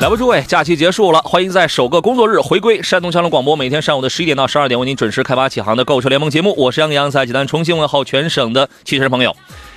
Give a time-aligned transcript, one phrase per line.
[0.00, 6.54] 来吧，诸位，假期结束了，欢迎在首个工作日回归山东交通广播，每天上午的十一点到十二点为您准时开发启航的购车联盟节目。
[6.56, 9.36] 我是杨洋，在济南重新问候全省的汽车朋友。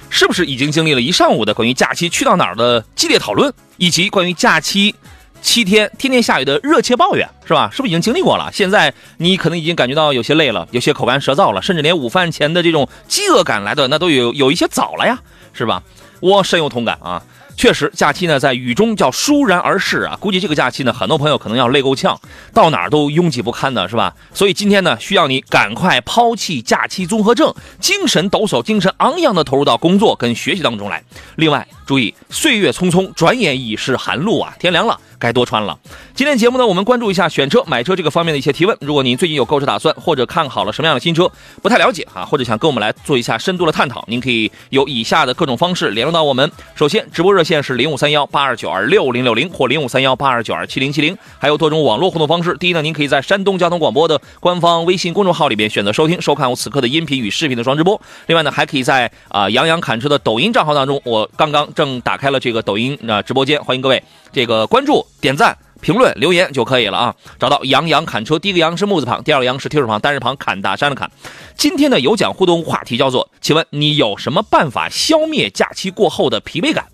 [0.09, 4.95] 是不是已经经历了一上午的关于假期去到哪儿的激烈讨论，以及关于假期？
[5.41, 7.69] 七天天天下雨的热切抱怨是吧？
[7.69, 8.49] 是不是已经经历过了？
[8.53, 15.19] 现在你可能已经感觉到有些累了，有些口干舌燥了，甚至连午饭前的这种饥饿感来的那都有有一些早了呀，
[15.51, 15.83] 是吧？
[16.21, 17.21] 我深有同感啊。
[17.55, 20.17] 确实，假期呢在雨中叫倏然而逝啊！
[20.19, 22.19] 估计这个假期呢，很多朋友可能要累够呛，
[22.53, 24.13] 到哪儿都拥挤不堪的是吧？
[24.33, 31.03] 所以今天呢，需要你赶快抛弃假期综合症，精神抖擞、精神昂扬的投入到工作跟学习当中来。
[31.35, 34.53] 另外，注意，岁月匆匆，转眼已是寒露啊！
[34.59, 35.77] 天凉了，该多穿了。
[36.15, 38.77] 今天节目呢，我们关注一下选车、买车这个方面的一些提问。
[38.81, 41.29] 如果您最近有购车打算，或者看好了什么样的新车，
[41.61, 46.49] 不太了解啊，或者想跟我们来做一下深度的探讨，您可以有以下的各种方式联络到我们。
[46.75, 52.55] 首先，直播热线是零五三幺八二九二六零六零或零五三幺八二九二七零七零，还有多种网络互动方式。
[52.59, 57.99] 第一呢，您可以在山东交通广播的官方微信公众号里边选择收听、收看我此刻的音频与视频的双直播。
[58.27, 67.15] 另外呢，还可以在啊杨洋侃车的抖音账号当中，我刚刚正打开了这个抖音啊直播间，欢迎各位这个关注、点赞、评论、留言就可以了啊。
[67.39, 71.09] 找到杨洋砍车，第一个杨是木字旁，第二个杨是提手旁，单人旁，砍大山的砍。
[71.55, 76.85] 今天的有奖互动话题叫做：请问你有什么办法消灭假期过后的疲惫感？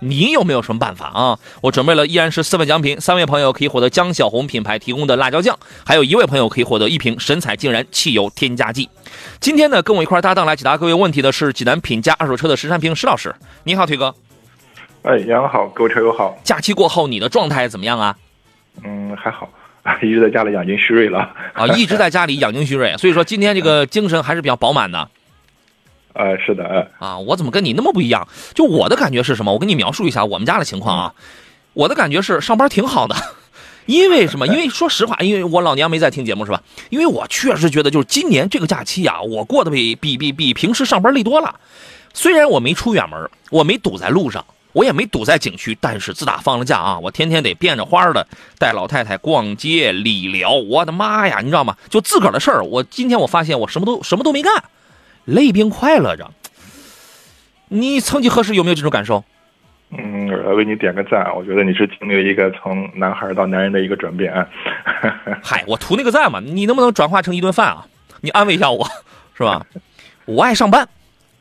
[0.00, 1.38] 你有没有什么办法啊？
[1.60, 8.88] 我准备了依然是四份奖品，三位朋友可以获得江小红品牌提供的辣椒酱，还有一位朋友可以获得一瓶神采竟然汽油添加剂。
[9.40, 13.32] 今天呢，跟我一块搭档来解答各位问题的是济南品家二手车的石山平石老师。
[13.62, 14.12] 你好，腿哥。
[15.02, 16.36] 哎，杨好，各位车友好。
[16.42, 18.16] 假期过后你的状态怎么样啊？
[18.84, 19.48] 嗯，还好，
[20.02, 21.30] 一直在家里养精蓄锐了。
[21.52, 25.08] 啊，一直在家里养精蓄锐， 所以说今天这个精神还是比较饱满的。
[26.14, 28.26] 呃，是的，啊，我怎么跟你那么不一样？
[28.54, 29.52] 就我的感觉是什么？
[29.52, 31.14] 我跟你描述一下我们家的情况啊。
[31.74, 33.14] 我的感觉是上班挺好的，
[33.88, 34.46] 因为什么？
[34.46, 36.62] 因为说实话，因为我老娘没在听节目是吧？
[36.90, 41.58] 因为我确实觉得就是今年这个假期啊，我过得比比比比平时上班累多了。
[42.12, 44.44] 虽然我没出远门，我没堵在路上，
[44.74, 48.26] 我也没堵在景区，但是自打放了假啊，我天天得变着花的
[48.58, 50.52] 带老太太逛街理疗。
[50.52, 51.74] 我的妈呀，你知道吗？
[51.88, 54.52] 就自个儿的事儿，我今天我发现我什么都什么都没干。
[55.24, 56.30] 累并快乐着，
[57.68, 59.24] 你曾几何时有没有这种感受？
[59.90, 64.32] 嗯，我给你点个赞，我觉得你是经历了一个从男孩到男人的一个转变。
[65.42, 67.86] 嗨，我图那个赞嘛，你能不能转化成一顿饭啊？
[68.20, 68.86] 你安慰一下我，
[69.34, 69.64] 是吧？
[70.26, 70.88] 我爱上班，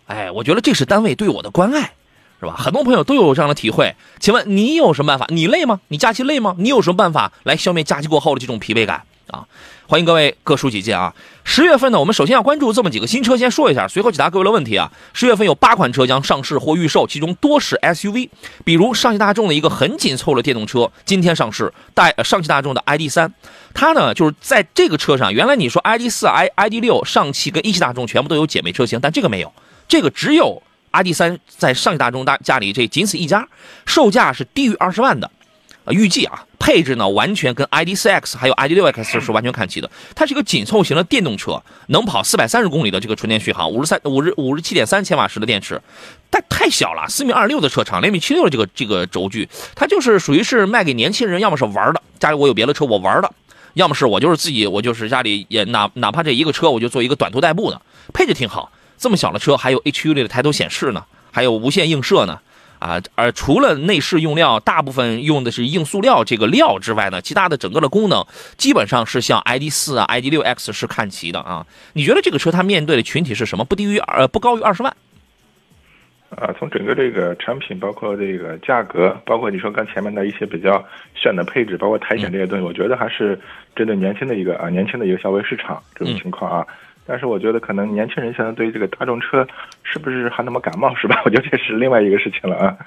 [0.05, 1.91] 哎，我觉得这是单位对我的关爱，
[2.39, 2.55] 是吧？
[2.57, 3.95] 很多朋友都有这样的体会。
[4.19, 5.25] 请问你有什么办法？
[5.29, 5.81] 你累吗？
[5.89, 6.55] 你假期累吗？
[6.57, 9.45] 你有什么办法来消灭假期过后的这种疲惫感啊？
[9.88, 11.13] 欢迎各位各抒己见啊！
[11.45, 14.91] 十月份呢，我们首先要关注这么几个新车，先说一下，随后解答各位的问题啊。
[15.13, 18.29] 十月份有八款车将上市或预售，其中多是 SUV，
[18.65, 23.33] 比如上汽大众的一个很紧凑的电动车，今天上市，带上汽大众的 ID 三，
[23.73, 29.53] 它呢就是在这个车上，原来你说 ID 四、i ID 六，上汽跟一汽大众全部都有姐妹车型，但这个没有，
[29.88, 30.61] 这个只有
[30.91, 33.47] ID 三在上汽大众大家里这仅此一家，
[33.85, 35.31] 售价是低于二十万的。
[35.89, 39.89] 预计啊，配置呢完全跟 ID.4X 还有 ID.6X 是完全看齐的。
[40.13, 45.81] 它是一个紧凑型的电动车，能跑四百三十公里的这个纯电续航，五十三五十五十七点三千瓦时的电池，
[46.29, 53.31] 但太小了，四米二六的车长，两米七六的这个这个轴距，它就是属于是卖给年轻人，要么是玩的，家里我有别的车我玩的，
[53.75, 57.81] 要么是我就是自己，我就是家里也哪哪怕这一个车我就做一个短途代步的，
[58.13, 58.69] 配置挺好。
[58.97, 62.41] 这么小的车还有 HUD 的抬头显示呢，还有无线映射呢。
[62.79, 68.25] 啊，而除了内饰用料，大部分用的是硬塑料这个料之外呢，其他的整个的功能
[68.57, 71.65] 基本上是像 ID 四啊、ID 六 X 是看齐的啊。
[71.94, 73.65] 你觉得这个车它面对的群体是什么？
[73.65, 74.95] 不低于呃不高于二十万？
[76.29, 80.83] 啊，从整个这个产品，包括这个价格，包括你说刚前面的一些比较
[81.15, 83.39] 炫的配置，包括苔藓这些东西，我觉得还是
[83.75, 86.68] 针对年轻的一个啊年轻的一个消费市场这种情况啊。
[87.07, 89.48] 但是我觉得可能年轻人现在对这个大众车
[89.81, 91.21] 是不是还那么感冒是吧？
[91.24, 92.77] 我觉得这是另外一个事情了啊。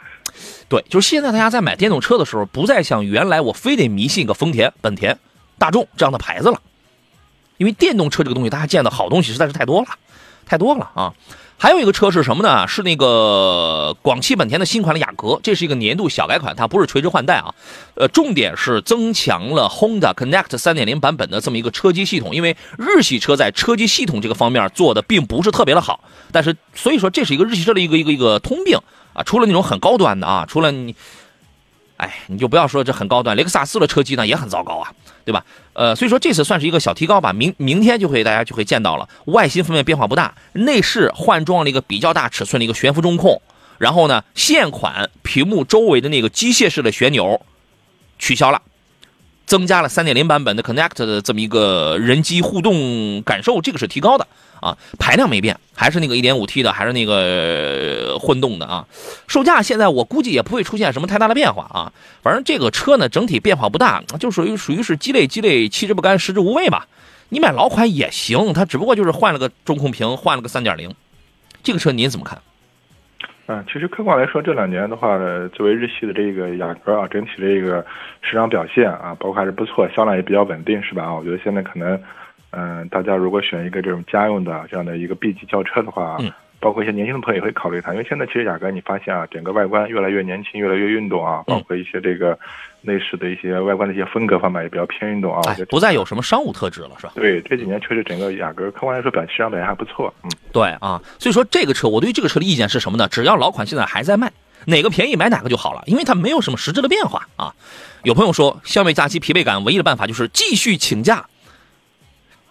[0.69, 5.19] 对，就是现在大家在买电动车的时候，不再像原来我非得迷信个丰田、本田、
[5.59, 6.61] 大众这样的牌子了，
[7.57, 9.89] 因为电动车这个东西大家见的好东西实在是太多了，
[10.45, 11.15] 太多了啊。
[11.63, 12.67] 还有一个车是什么呢？
[12.67, 17.55] 是那个广汽本田的新款的雅阁，这是一个年度小改款，它不是垂直换代啊。
[17.97, 26.03] 呃，重点是增强了 Honda Connect 3.0版本的这么一个车机系统，因为日系车在车机系统这个方面做的并不是特别的好，
[26.33, 28.79] 但是所以说这是一个日系车的一个一个一个通病
[29.13, 29.23] 啊。
[29.23, 30.97] 除了那种很高端的啊，除了你。
[32.01, 34.91] 哎，你就不要说这很高端，雷克萨斯的车机呢也很糟糕啊，
[35.23, 35.45] 对吧？
[35.75, 37.31] 呃，所以说这次算是一个小提高吧。
[37.35, 43.43] 明明天就会大家就会见到了，外形方面变化不大，内饰换装了一个比较大尺寸的一个悬浮中控，
[43.77, 47.43] 然后呢，现款屏幕周围的那个机械式的旋钮
[48.19, 48.63] 取消了。
[49.51, 54.25] 增加了三点零版本的 Connect 的这么一个人机互动感受，这个是提高的
[54.61, 54.79] 啊。
[54.97, 58.87] 排量没变，还是那个一点五 T 的，还是那个混动的啊。
[59.27, 61.93] 售价现在我估计也不会出现什么太大的变化啊。
[62.23, 66.87] 反正这个车呢，整体变化不大，就属于属于是鸡肋鸡肋，弃之不甘，食之无味吧。
[67.31, 70.95] 你买老款也行，它只不过就是换了个中控屏，换了个三点零。
[71.65, 72.41] 这个车您怎么看？
[73.51, 75.19] 嗯，其实客观来说，这两年的话，
[75.53, 77.85] 作为日系的这个雅阁啊，整体的这个
[78.23, 81.03] 市场表现啊，包括还是不错，销量也比较稳定，是吧？
[81.03, 82.01] 啊，我觉得现在可能，
[82.53, 86.31] 嗯，大家如果选一个这种家用的这样的一个 B 级轿车的话，嗯。
[86.63, 92.39] 包括一些年轻的朋友也会考虑它，因为现在其实雅阁你发现啊，整个外观越来越年轻，越来越运动啊，包括一些这个
[92.83, 97.13] 内饰的一些外观的一些风格方面也比较偏运动啊，不再有什么商务特质了，是吧？
[97.15, 103.07] 对，这几年确实整个雅阁客观来说表市场表现还不错，嗯，对啊，所以说这个车我对这个车的意见是什么呢？
[103.09, 104.33] 只要老款现在还在卖，
[104.67, 107.55] 哪个便宜买哪个就好了，因为它没有什么实质的变化啊。
[108.03, 111.27] 有朋友说消灭假期疲惫感唯一的办法就是继续请假，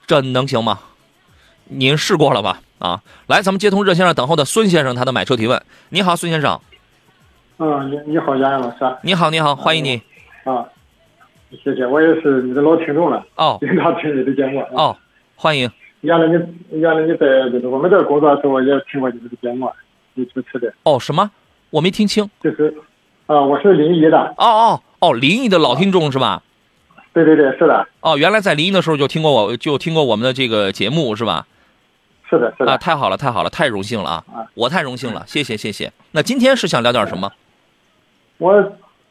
[0.06, 0.80] 这能行吗？
[1.66, 2.62] 您试过了吧？
[2.80, 5.62] 啊，来，咱们接通热线上等候的孙先生，他的买车提问。
[5.90, 6.60] 你好，孙先生。
[7.58, 8.78] 嗯，你你好，杨洋老师。
[9.04, 10.02] 你好，你好，欢迎你。
[10.44, 10.66] 啊，
[11.64, 13.26] 谢谢，我也是你的老听众了。
[13.36, 13.58] 哦。
[13.62, 14.60] 经常听你的节目。
[14.72, 14.96] 哦，
[15.36, 15.70] 欢迎。
[16.02, 19.70] 原来你原来你在就是我们这工作的时候也听过你的节目，
[20.14, 20.74] 你主持的。
[20.84, 21.30] 哦，什么？
[21.70, 22.30] 我没听清。
[22.42, 22.74] 就是，
[23.26, 24.18] 啊，我是临沂的。
[24.38, 26.42] 哦哦哦，临沂的老听众是吧？
[27.12, 27.88] 对对对，是的。
[28.02, 31.46] 哦，原来在临沂的时候就听过我就听过我们的这个节目是吧？
[32.30, 34.24] 是的，是的啊，太好了，太好了，太荣幸了啊！
[34.54, 35.92] 我太荣幸了，谢谢，谢谢。
[36.12, 37.32] 那今天是想聊点什么？
[38.38, 38.54] 我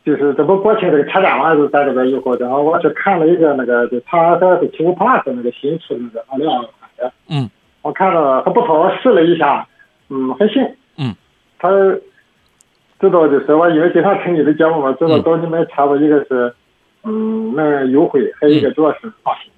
[0.08, 7.12] 就是这不国庆这个车展嘛，就在这边以后，然后我去看了一个那个就长安 CS 七五 Plus 那个新出的那个二零二款的。
[7.28, 7.50] 嗯。
[7.82, 9.68] 我看了还不错，我试了一下，
[10.08, 10.62] 嗯，还行。
[10.96, 11.14] 嗯。
[11.58, 11.68] 他
[12.98, 16.54] 知道就是我因为经常听你的节目嘛，知道找你买车吧，一个是
[17.04, 19.52] 嗯能优惠，还有一个主要是放心。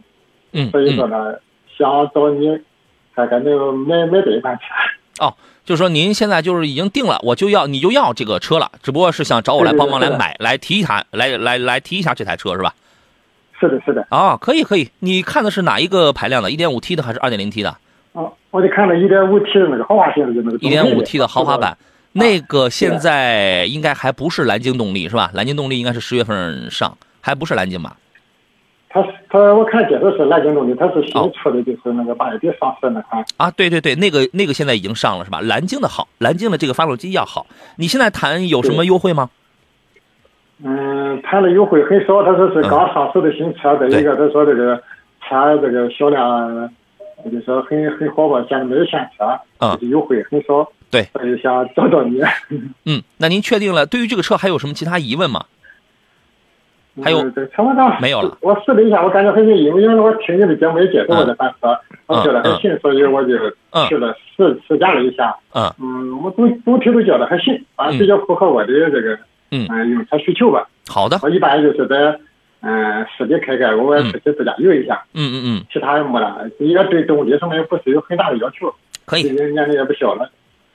[0.53, 0.71] 嗯。
[0.71, 1.37] 所以说呢，
[1.69, 2.61] 想找你。
[3.13, 4.63] 看看那个买买这一款车
[5.25, 5.35] 哦，
[5.71, 12.75] 就说您现在就是已经定了，我就要你就要这个车了，只不过是想找我来帮忙来买来提一台来来来提一下这台车是吧？
[13.61, 14.05] 是的，是的。
[14.11, 16.51] 啊，可以可以，你看的是哪一个排量的？
[16.51, 17.77] 一点五 T 的还是二点零 T 的？
[18.15, 20.59] 哦，我就看了一点五 T 的那个豪华型的就那个。
[20.59, 21.79] 一点五 T 的豪华版，
[22.11, 25.31] 那个现在应该还不是蓝鲸动力是吧？
[25.35, 27.97] 蓝鲸动力应该是十月份上，还不是蓝鲸吧？
[28.93, 35.41] 它它我看写的是蓝鲸动力，他是新出的，就是那个八月底上市那款啊，对对对，那个那个现在已经上了是吧？
[35.43, 37.47] 蓝鲸的好，蓝鲸的这个发动机要好。
[37.77, 39.31] 你现在谈有什么优惠吗？
[40.65, 44.77] 嗯，谈的优惠很少，他说是刚上市的新车，再一个他说这个
[45.21, 46.69] 车这个销量，
[47.31, 49.25] 就说很很好吧，现在没有现车，
[49.61, 52.21] 嗯，优惠很少，对，所以想找找你。
[52.87, 53.87] 嗯，那您确定了？
[53.87, 55.45] 对于这个车还有什么其他疑问吗？
[57.03, 58.37] 还有这车上没有了。
[58.41, 63.37] 我试了一下，我感觉还行，因为因为我听你的节目也介绍过这款车，我觉得还行，所以我就
[63.89, 65.35] 去了试试驾了一下。
[65.55, 69.19] 嗯嗯，我总总体都觉得还行，反正比较符合我的这个
[69.51, 70.69] 嗯用车需求吧。
[70.89, 71.19] 好的。
[71.23, 72.19] 我一般就是在
[72.63, 75.03] 嗯市里开开，我出去自驾游一下。
[75.15, 75.65] 嗯嗯嗯。
[75.73, 78.73] 其他也没了，也对动力什么也不是有很大的要求。
[79.07, 79.23] 可以。
[79.23, 80.31] 年龄也不小了，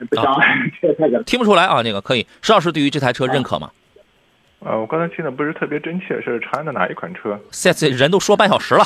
[0.10, 0.36] 不想
[0.98, 1.22] 那个。
[1.24, 2.26] 听不出来啊，那个可以。
[2.42, 3.70] 石老师对于这台车认可吗？
[4.66, 8.84] 呃，我刚才听的不是特别真切，是长安的哪一款车？CS 人都说半小时了，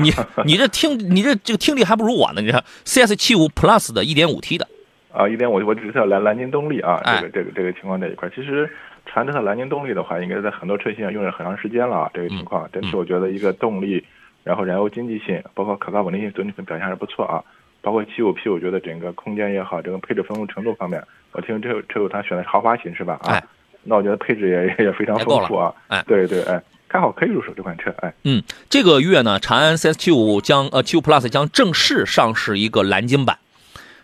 [0.00, 0.12] 你
[0.46, 2.40] 你这听你这这个听力还不如我呢。
[2.40, 4.68] 你看 CS 七五 Plus 的一点五 T 的，
[5.12, 8.70] 啊，一点五我只知道蓝蓝鲸动力啊，这个这个这个情况这一块，其实
[9.04, 12.10] 长安这套蓝鲸动力的话，应该在很多车型上用了很长时间了啊。
[12.14, 14.04] 这个情况但是我觉得一个动力，
[14.44, 17.42] 然后燃油经济性，包括可靠稳定性，整体表现还是不错啊。
[17.82, 21.02] 包括七五 P，我觉得整个空间也好，整个配置丰富程度方面，
[21.32, 23.18] 我听这车友他选的是豪华型是吧？
[23.24, 23.42] 啊。
[23.86, 25.72] 那我觉得配置也也非常丰富啊！
[25.88, 28.12] 哎，对对哎，看好可以入手这款车哎。
[28.24, 33.38] 嗯，这个月呢，长安 CS 七五将呃七五 Plus 将正式上市一个蓝鲸版。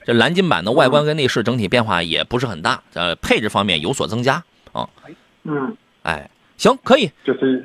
[0.05, 4.89] 这蓝鲸版的外观跟内饰整体变化也不是很大，呃，配置方面有所增加啊。
[5.45, 7.11] 嗯，哎，行，可以。
[7.25, 7.65] 就是，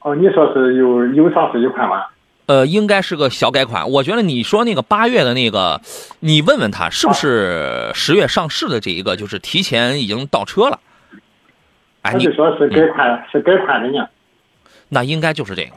[0.00, 2.04] 哦，你说是有有上市一款吗？
[2.46, 3.88] 呃，应该是个小改款。
[3.88, 5.80] 我觉得你说那个八月的那个，
[6.20, 10.80] 你问问他是不是十月上市的这一个，就是提前已经到车了。
[12.02, 14.06] 哎，你说是改款，是改款的呢？
[14.88, 15.72] 那应该就是这个。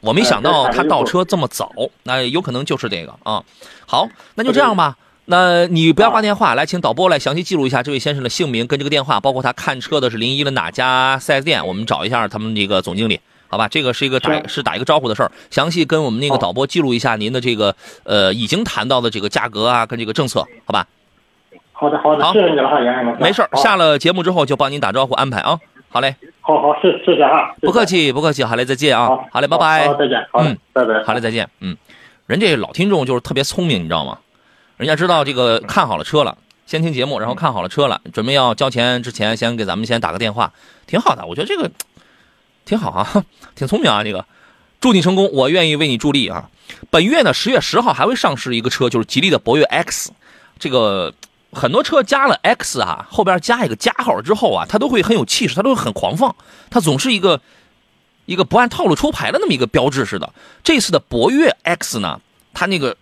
[0.00, 1.70] 我没想到他倒车这么早，
[2.02, 3.44] 那有可能就是这个啊。
[3.86, 4.96] 好，那就这样吧。
[5.24, 13.68] 那你不要挂电话，来，请导播来详细记录一下这位先生的姓名跟这个电话，包括他看车的是临沂的哪家 4S 店，我们找一下他们这个总经理，好吧？
[13.68, 20.86] 这个是一个打是打一个招呼的事儿，详细跟我们那个导播记录一下您的这个呃已经谈到的这个价格啊跟这个政策，好吧？
[21.82, 25.58] 好的，好的，谢谢你了哈，杨杨没事下了节目之后就帮您打招呼安排啊。
[25.88, 31.76] 好嘞，好好，谢谢谢啊，不客气不客气，好嘞，再见啊，好嘞，拜拜，再见，嗯，拜拜，好嘞，再见，嗯，
[32.26, 34.18] 人家老听众就是特别聪明，你知道吗？
[34.76, 40.52] 人家知道这个看好了车了，先听节目，然后看好了车了，准备要交钱之前，先给咱们先打个电话，
[40.86, 41.68] 挺好的，我觉得这个
[42.64, 43.24] 挺好啊，
[43.56, 44.24] 挺聪明啊，这个。
[44.80, 46.48] 祝你成功，我愿意为你助力啊。
[46.90, 50.10] 本月呢，十月十号还会上市一个车，就是吉利的博越 X。
[50.58, 51.12] 这个
[51.52, 56.34] 很多车加了 X 啊，后边加一个加号之后啊，它都会很有气势，它都会很狂放，
[56.70, 57.40] 它总是一个
[58.24, 60.32] 一个不按套路出牌的那么一个标志似的。
[60.64, 62.20] 这次的博越 X 呢，
[62.52, 62.96] 它那个。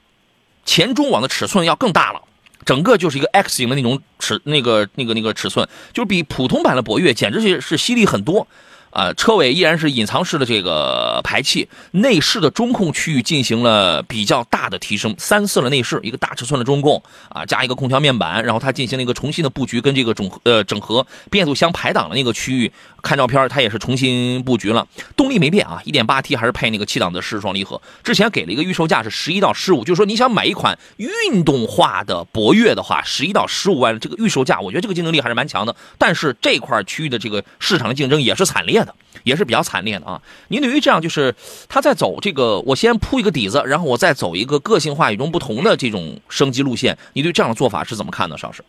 [0.66, 2.20] 前中网的尺寸要更大了，
[2.66, 8.46] 整个就是一个 X 型的那种尺，那个那个那个尺寸，就是比普通版的博越简直是是犀利很多。
[8.90, 24.86] 啊，车尾依然是隐藏式的这个排气，内饰的中控区域进行了比较大的提升，三色的内饰，一个大尺寸的中控啊，加一个空调面板，然后它进行了一个重新的布局，跟这个整呃整合变速箱排挡的那个区域，看照片它也是重新布局了。
[25.16, 35.74] 动力没变啊，1.8T 还是配那个七档的湿双离合，之前给了一个预售价是十一到十五，就是说你想买一款运动化的博越的话，十一到十五万这个预售价，我觉得这个竞争力还是蛮强的。
[35.98, 38.80] 但是这块区域的这个市场的竞争也是惨烈。
[38.84, 40.22] 的也是比较惨烈的啊！
[40.48, 41.34] 您对于这样就是
[41.68, 48.64] 他在走这个，我先铺一个底子，然后我再走一个个性化、与众不同的这种升级路线，你对这样的做法是怎么看的，邵师？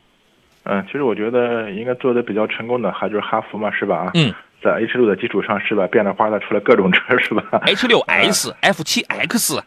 [0.64, 3.98] 嗯，其实我觉得应该做的比较成功的还就是哈弗嘛，是吧？
[3.98, 9.62] 啊，嗯，在 H 六的基础上是吧，变着花的出了各种车是吧？H 六 S、F 七 X。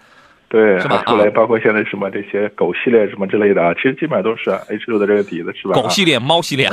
[0.46, 1.02] 对，是吧？
[1.04, 5.74] 后来包括现在什么这些狗系列什么之类的啊，其实基本上都是 H 六的这个底子，是吧？
[5.74, 6.68] 狗系列、猫系列。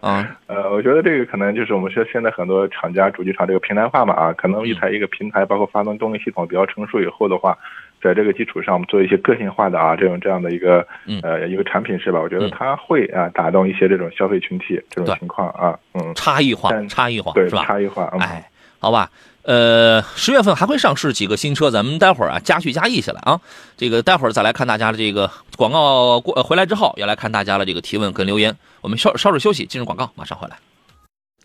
[0.00, 7.58] 啊， 呃，我觉得这个可能就是我们说现在很多厂家主机厂这个平台化嘛啊，可能一台一个平台，包括发动动力系统比较成熟以后的话，
[8.02, 10.86] 在这个基础上我们做一些个性化的啊这种这样的一个
[11.22, 12.20] 呃一个产品是吧？
[12.20, 17.64] 我觉得它会啊打动一些这种消费群体这种情况啊，嗯，差异化，差异化，对，是吧？
[17.64, 19.10] 差异化，哎，好吧。
[19.44, 23.40] 呃，十月份还会上市几个新车，咱们待会儿啊加叙加议下来啊。
[23.76, 28.56] 这个待会儿再来看大家的这个广告过回来之后，要来看大家的这个提问跟留言。
[28.82, 30.56] 我们稍稍事休息，进入广告，马上回来。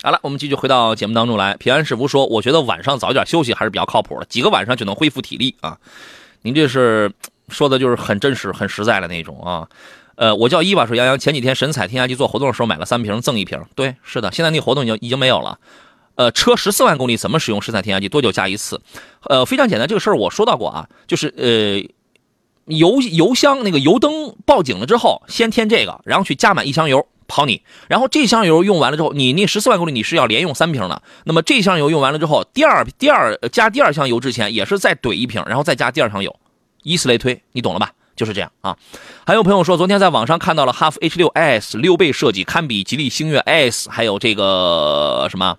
[0.03, 1.55] 好了，我们继续回到节目当中来。
[1.57, 5.75] 平安师傅说，我觉得晚上早点休息还是比较靠谱的，几个晚上就能恢复体力啊。
[6.41, 7.11] 您这是
[7.49, 9.67] 说的就是很真实、很实在的那种啊。
[10.15, 15.59] 呃，我叫伊娃，说杨洋前几天神采添加剂做活动的时候买了三瓶赠一瓶，对，是的，现在那活动已经已经没有了。
[16.15, 18.09] 呃，车十四万公里怎么使用食彩添加剂？
[18.09, 18.81] 多久加一次？
[19.29, 21.77] 呃，非常简单，这个事儿我说到过啊，就是呃，
[22.65, 31.01] 油油箱那个油灯报警了之后，先添这个，然后去加满一箱油跑你，然后这箱油用完了之后，你那十四万公里你是要连用三瓶的。
[31.25, 36.35] 那么这箱油用完了之后，第二第二加第二箱油之前也是再怼一瓶，然后再加第二箱油，
[36.83, 37.91] 以此类推，你懂了吧？
[38.15, 38.77] 就是这样啊。
[39.25, 45.57] 还有朋友说，昨天在网上看到了哈弗 H 六 S 六倍设计，堪比吉利星越 S，还有这个什么？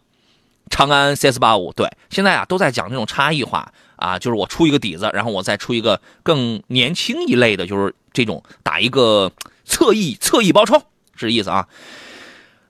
[0.71, 9.33] 长安 CS 八五对，现在啊都在讲这种差异化啊，就是我出一个底子，然后我再出一个更年轻一类的，就是这种打一个
[9.65, 10.83] 侧翼侧翼包抄
[11.27, 11.67] 是意思啊。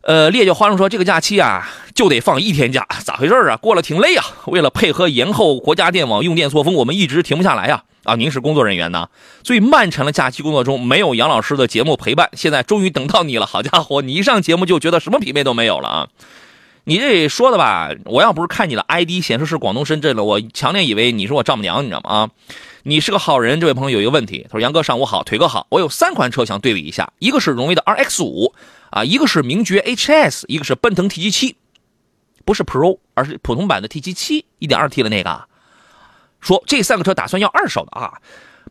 [0.03, 3.57] 呃，烈酒花生说这个假期啊就得放一天假，咋回事啊？
[3.57, 4.25] 过了挺累啊。
[4.47, 7.85] 为了配合延后国家电网用电作风，我们一直停不下来呀。
[8.05, 9.11] 啊，您是工作人员呢，
[9.43, 13.45] 最漫长的假期工作中没有杨老师的节目陪伴，现在终于等到你了。
[13.45, 16.09] 好家伙，你一上节目就觉得什么疲惫都没有了啊。
[16.85, 22.11] 你这说的吧，我要不是看你的 ID 显示是广东深圳的，我强烈以为你是我丈母娘，你知道吗？
[22.11, 22.31] 啊，
[22.89, 23.61] 你是个好人。
[23.61, 28.55] 这位朋友有一个问题，他说：“杨哥上午好，腿哥好，我有三款车想对比一下，一个是荣威的 RX 五
[28.91, 31.57] 啊，一个是名爵 HS，一个是奔腾 T 七七，
[32.47, 35.45] 不是 Pro，而是普通版的 T 七七一点二 T 的那个。
[36.41, 38.15] 说这三个车打算要二手的啊，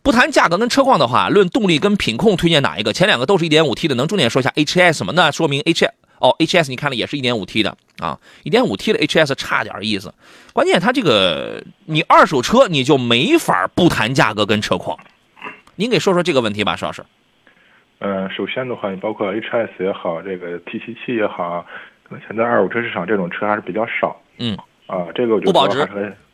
[0.01, 2.93] 不谈价格跟车况的话，论动力跟品控，推荐哪一个？
[2.93, 5.13] 前两个都是一点五 T 的，能重点说一下 HS 吗？
[5.15, 5.87] 那说明 H。
[6.19, 10.13] 哦，H S 你看了也是一点五 T 的啊，一点五 T 的 H S 差点意思。
[10.53, 14.97] 关键它这个你二手车你就没法不谈价格跟车况。
[15.75, 17.03] 您给说说这个问题吧，邵老师。
[17.99, 21.65] 呃，首先的话，你包括 H S 也好，这个 T 七七也好，
[22.03, 24.19] 可能现在二手车市场这种车还是比较少。
[24.37, 24.57] 嗯。
[24.85, 25.79] 啊，这个我觉得不保值。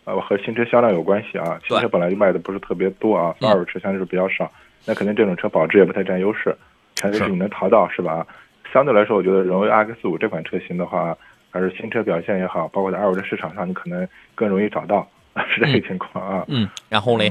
[0.06, 1.58] 呃和新车销量有关系啊。
[1.66, 4.52] 新车本来就卖的不是特别多啊，二手车相对是比较少，
[4.86, 6.54] 那肯定这种车保值也不太占优势，
[6.96, 8.28] 前提是你能淘到是吧？
[8.74, 11.16] 相对来说，我觉得荣威 RX 五这款车型的话，
[11.52, 15.08] 还是新车表现也好，包括在二手车市场上，你可能更容易找到，
[15.48, 16.44] 是这个情况啊。
[16.48, 17.26] 嗯，然后呢？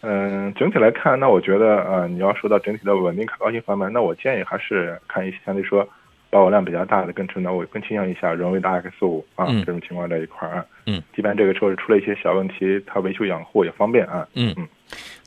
[0.00, 5.86] 嗯，整体来看，那我觉得呃，你要说到整体的稳定可靠性方面，那我建议还是看一些相对说
[6.30, 10.64] 保有量比较大的，更称呢，我更倾向一下荣威的 RX 五啊，这种情况这一块啊。
[10.86, 14.26] 嗯，即便这个车出了一些小问题，它维修养护也方便啊。
[14.34, 14.66] 嗯嗯，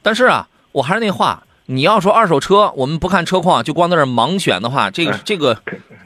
[0.02, 5.58] 但是啊，我还是那话，你要说二手车，我们不看车况就光在那盲选的话，这个这个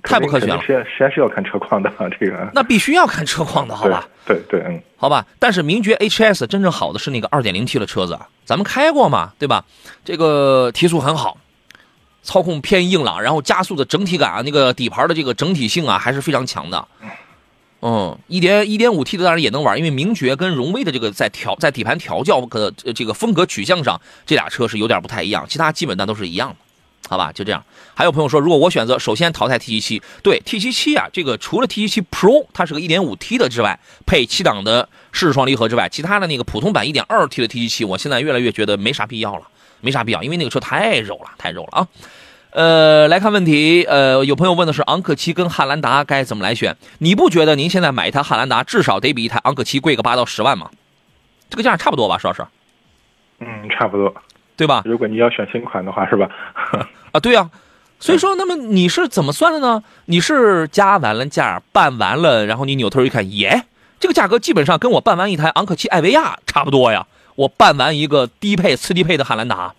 [0.03, 0.61] 太不科学了。
[0.61, 2.49] 实实在是要看车况的这个。
[2.53, 4.07] 那必须要看车况的，好吧？
[4.25, 4.81] 对对嗯。
[4.95, 9.63] 好吧，但是名爵 HS 真正好的是那个 2.0T 的车子，咱们开过嘛，对吧？
[10.05, 11.37] 这个提速很好，
[12.23, 16.87] 操控偏硬朗，然后加速的整体感啊，那个底盘的这个整体性啊，还是非常强的。
[17.81, 26.55] 嗯，一点一点五 T 的当然也能玩，因为名爵跟荣威的这个在调在底盘调教和这个风格取向上，这俩车是有点不太一样，其他基本上都是一样的。
[27.07, 27.63] 好吧，就这样。
[27.95, 39.43] 还有朋友说，如果我选择首先淘汰 T77，对 T77 啊，这个除了 T77 Pro 它是个 1.5T 的之外，配七档的湿式双离合之外，其他的那个普通版 1.2T 的 T77，我现在越来越觉得没啥必要了，
[39.81, 41.87] 没啥必要，因为那个车太肉了，太肉了啊。
[42.51, 46.75] 呃，来看问题，呃，有朋友问的是昂克旗跟汉兰达该怎么来选？
[46.97, 50.69] 你不觉得您现在买一台汉兰达至少得比一台昂克旗贵个八到十万吗？
[51.49, 52.43] 这个价差不多吧，石老师？
[53.39, 54.13] 嗯，差不多。
[54.57, 54.81] 对吧？
[54.85, 56.27] 如果你要选新款的话，是吧？
[57.13, 57.49] 啊，对呀。
[58.01, 59.83] 所以说，那么你是怎么算的呢？
[60.05, 63.65] 你是加完了价，办完了，然后你扭头一看，耶，
[63.99, 67.05] 这个价格基本上跟我办完一台昂克旗艾维亚差不多呀。
[67.35, 69.73] 我办完一个低配、次低配的汉兰达，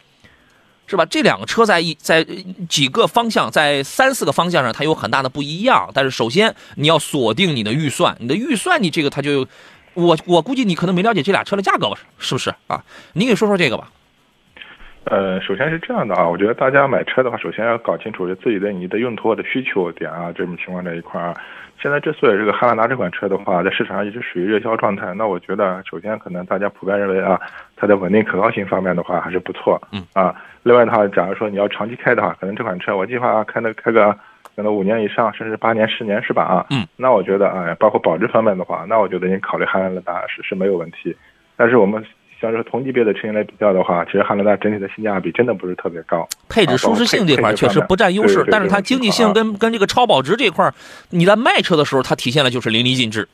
[0.91, 1.07] 是吧？
[1.07, 2.27] 这两个车在一在
[2.69, 5.89] 几个方向，在三四个方向上，它有很大的不一样。
[5.95, 9.47] 但是首先你要锁定你的预算，你的预算，你这个它就，
[9.95, 11.97] 我我估计你可能没了解这俩车的价格吧？
[12.19, 12.83] 是不是啊？
[13.13, 13.89] 你给说说这个吧。
[15.05, 21.35] 呃，首先是这样的啊，我觉得大家买车的话，首先要搞清楚自己的你的用途的需求点啊，这种情况这一块啊。
[21.81, 27.41] 现在之所以这个汉兰达这款车的话，在市场上一直属于热销状态，那我觉得首先可能大家普遍认为啊，
[27.75, 30.35] 它的稳定可靠性方面的话还是不错，嗯啊。
[30.63, 34.15] 另外的话，假如说你要长期开的话，可能这款车我计划开的开个
[34.55, 36.67] 可能五年以上，甚至八年、十年是吧啊？
[36.71, 36.87] 嗯。
[36.97, 41.17] 那我觉得啊，包括保值方面的话，那我觉得你考虑汉兰达是是没有问题，
[41.57, 42.05] 但是我们。
[42.41, 50.73] 像是同级别的车型来比较的话，其实汉兰达整体的性价比真的不是特别高，配置舒适性这块确实不占优势，但是它经济性跟跟这个超保值这块，
[51.11, 53.29] 你在卖车的时候它体现的就是淋漓尽致。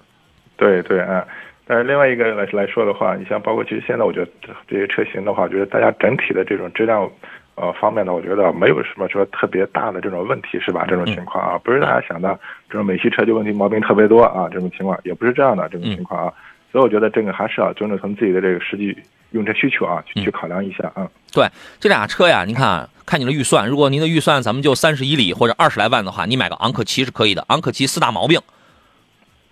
[0.57, 1.25] 对对啊，
[1.66, 4.31] 但是另外一个来来说的话，你像包括其实现在我觉得
[4.66, 7.09] 这些车型的话，我觉得大家整体的这种质量
[7.55, 10.85] 呃方面呢，我觉得没有什么说特别大的这种问题，是吧？
[10.88, 12.37] 这种情况啊，不是大家想的
[12.69, 16.33] 这种美系车就问题毛病特别多啊，这种情况也不是这样的这种情况啊。
[16.77, 18.95] 所以我觉得这个还是要真正从自己的这个实际
[19.31, 21.09] 用车需求啊去去考量一下啊。
[21.33, 21.49] 对，
[21.81, 27.43] 这俩车呀，您看看你的预算，如果您的预算咱们就三十一里或者二十来万的话，你买个昂克旗是可以的。
[27.49, 28.39] 昂克旗四大毛病，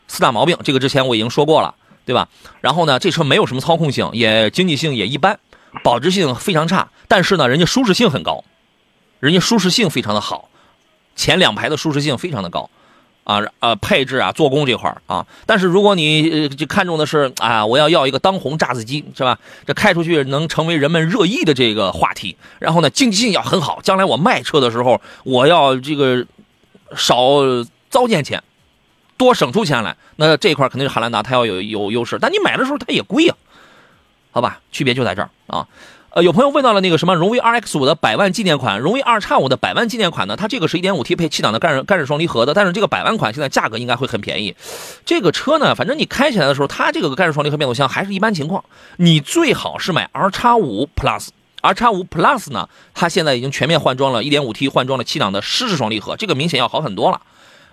[0.07, 2.29] 四大毛病，这个之前我已经说过了，对吧？
[2.61, 5.41] 然后呢，这车没有什么操控性，也经济性也一般，
[5.83, 8.45] 保值性非常差，但是呢，人家舒适性很高，
[9.19, 10.51] 人家舒适性非常的好，
[11.17, 12.69] 前两排的舒适性非常的高。
[13.25, 19.39] 啊呃，配置啊，做工这块啊，但是如果你就看中的是啊，我要要一个当红炸子鸡，是吧？
[19.67, 26.25] 这开出去能成为人们热议的这个话题，然后呢，经济性要很好，将来我卖车的时候，我要这个
[26.95, 27.41] 少
[27.89, 28.43] 糟践钱，
[29.17, 33.35] 多省出钱来，那这块肯定是汉兰达，它要有有优势，但你买的时候它也贵呀，
[34.33, 34.61] 好吧？
[34.71, 35.67] 区别就在这儿啊。
[36.15, 40.37] 呃，有朋友问到了那个什么荣威 RX 五的百万纪念款，荣威 R X 五的百万纪念款呢？
[40.37, 44.55] 它这个是一点五 T 配七档的干式干式双离合的，但是这个百万款现在价格应该会很便宜。
[45.05, 48.65] 这个车呢，反正你开起来的时候，它这个干式双离合变速箱还是一般情况。
[48.99, 57.21] 你最好是买 R X 五 Plus，R 叉五 Plus 呢，它现在已经全面换装了一点五 T 换装了七档的湿式双离合，这个明显要好很多了，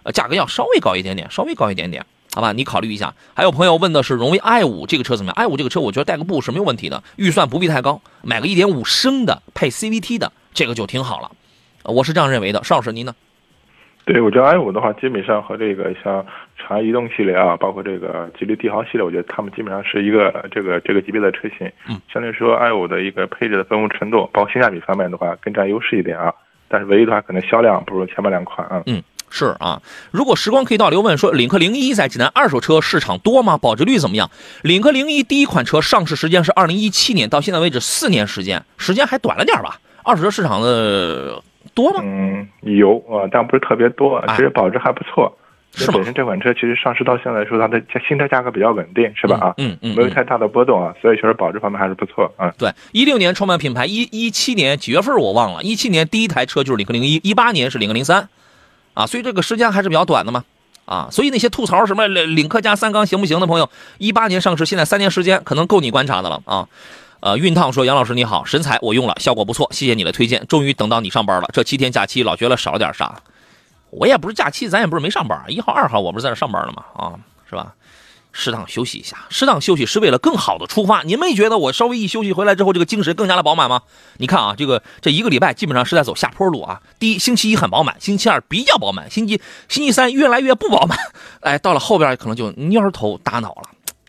[0.02, 2.04] 呃，价格要稍微高一点点，稍微高一点点。
[2.34, 3.13] 好吧，你考虑一下。
[3.36, 11.32] 还有朋友问的是荣威 i 五这个车怎么样？i 五这个车我觉得代个步是没有问题的，预算不必太高，买个一点五升的配 CVT 的这个就挺好了。
[11.84, 13.13] 我是这样认为的，邵老师您呢？
[14.06, 16.26] 对，我觉得 i 五的话，基本上和这个像
[16.58, 21.70] 长安逸动系列啊，包括这个吉利帝豪系列，我觉得他们基本上是一个这个这个级别的车型。
[21.88, 26.34] 嗯，相对说 i 五的一个配置的丰富程度，包括性价比方面的话，更占优势一点啊。
[26.67, 28.82] 但是唯一的话，可能销量不如前面两款啊。
[28.86, 29.04] 嗯。
[29.32, 33.58] 是啊，如果时光可以倒流，问说领克零一在济南二手车市场多吗？
[33.58, 34.30] 保值率怎么样？
[34.62, 39.80] 领克零一第一款车上市时间是二零一七年，到现在为止四年时间，时间还短了点吧？
[40.04, 41.41] 二手车市场的
[41.74, 42.02] 多吗？
[42.04, 45.36] 嗯，有啊，但不是特别多，其实保值还不错。
[45.74, 49.38] 是本身这款车其实上市到现在来说，它的新车价格比较稳定，是吧？
[49.38, 52.54] 啊，嗯嗯，没有太大的波动啊，所以确实保值方面还是不错啊。
[52.58, 58.28] 对，一六年创办品牌，一一七年几月份我忘了，一七年第一台车就是领克零一，一八年是领克零三，
[58.94, 60.44] 啊，所以这个时间还是比较短的嘛，
[60.86, 66.68] 啊，所以那些吐槽什么领领克加三缸行不行的朋友，一八年上市，现在三年时间可能够你观察的了啊。
[67.22, 73.22] 呃，熨烫说杨老师你好，神采，我用了，效果不错，谢谢你的推荐，终于等到你上班了，这七天假期老觉得少了点啥。
[73.92, 75.40] 我也不是假期，咱也不是没上班。
[75.48, 76.84] 一号、二号我不是在这上班了吗？
[76.96, 77.14] 啊，
[77.48, 77.74] 是吧？
[78.32, 81.04] 适当休息一下，适当休息是为了更好的出发。
[81.04, 83.82] 您没觉得我稍微一休息回来之后，这个精神更加的饱满吗？
[84.17, 86.82] 你看啊，这个这一个礼拜基本上是在走下坡路啊。
[87.00, 90.98] 第一，星期一很饱满，星期二比较饱满，星期星期三越来越不饱满。
[91.41, 93.63] 哎，到了后边可能就蔫头耷脑了，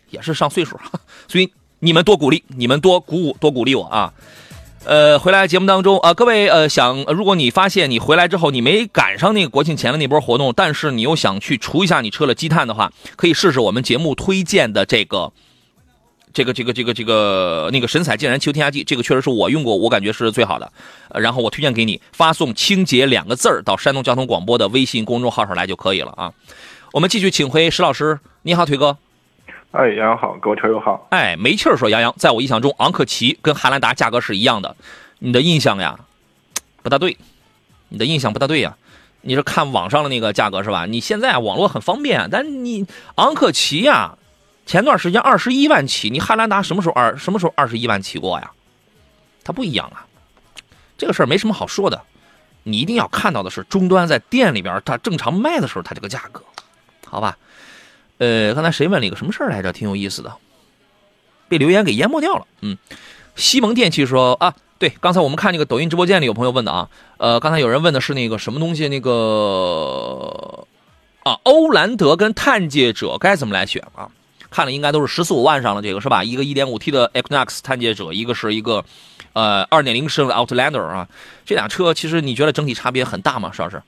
[0.09, 0.79] 也是上岁数，
[1.27, 4.13] 所以你们多鼓励，你们多鼓舞，多鼓励我啊。
[4.85, 15.31] 呃，回来节目当中啊，各位呃，想如果你发现你回来之后你没赶上那个国庆前的那波活动，但是你又想去除一下你车的积碳的话，可以试试我们节目推荐的这个，
[16.33, 20.69] 这个这个这个这个那个神采健然汽油添加剂，这个确实是我用过，我感觉是最好的。
[21.13, 26.33] 然后我推荐给你，发送“清洁”两个字儿到山东交通广播的微信公众号上来就可以了啊。
[26.91, 28.97] 我们继续请回石老师，你好，腿哥。
[29.73, 31.07] 哎，杨洋好，各位车友好。
[31.09, 34.75] 哎，没气儿说杨洋，在我印象中，昂克旗跟汉兰达价格是一样的。
[35.17, 35.99] 你的印象呀，
[36.83, 37.17] 不大对，
[37.89, 38.77] 你的印象不大对呀。
[39.21, 40.85] 你是看网上的那个价格是吧？
[40.85, 44.15] 你现在网络很方便，但你昂克旗呀，
[44.67, 48.51] 前段时间二十一万起，你汉兰达什么时候二什么时候二十一万起过呀？
[49.43, 50.05] 它不一样啊。
[50.99, 51.99] 这个事儿没什么好说的，
[52.61, 56.43] 你一定要看到的是终端在店里边它正常卖的时候它这个价格，
[57.07, 57.35] 好吧？
[58.19, 59.73] 呃，刚才谁问了一个什么事儿来着？
[59.73, 60.33] 挺有意思的，
[61.49, 62.45] 被留言给淹没掉了。
[62.61, 62.77] 嗯，
[63.35, 70.65] 西蒙电器说啊，对，刚才我们看那个抖音直播间里有朋友问的啊，呃，刚才有人问的是那个什么东西，那个
[71.23, 74.09] 啊，欧蓝德跟探界者该怎么来选啊？
[74.49, 76.23] 看了应该都是十四五万上了，这个是吧？
[76.23, 78.85] 一个 1.5T 的 Equinox 探界者，一个是一个
[79.33, 81.07] 呃2.0升的 Outlander 啊，
[81.43, 83.51] 这俩车其实你觉得整体差别很大吗？
[83.51, 83.81] 邵老师？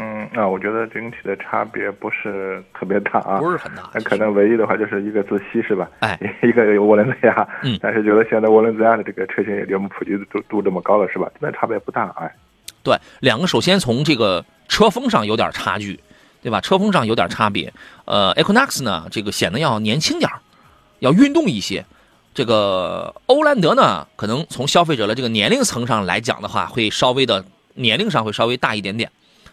[0.00, 3.90] 嗯，那我觉得整体的差别不是特别大啊，不是很大。
[3.94, 5.88] 那可能唯一的话就是一个自吸是吧？
[6.00, 7.48] 哎，一个有涡轮增压。
[7.62, 11.30] 嗯，但是觉得现在涡轮增压的这个车型也离我们普及度度这么高了是吧？
[11.40, 12.32] 那差别不大哎。
[12.82, 16.00] 对，两个首先从这个车风上有点差距，
[16.42, 16.60] 对吧？
[16.60, 17.72] 车风上有点差别。
[18.06, 20.30] 呃，Equinox 呢，这个显得要年轻点
[21.00, 21.84] 要运动一些。
[22.34, 29.10] 这个欧蓝德呢，可能从消费者的这个年龄层上来讲的话，会稍微的年龄上会稍微大一点点。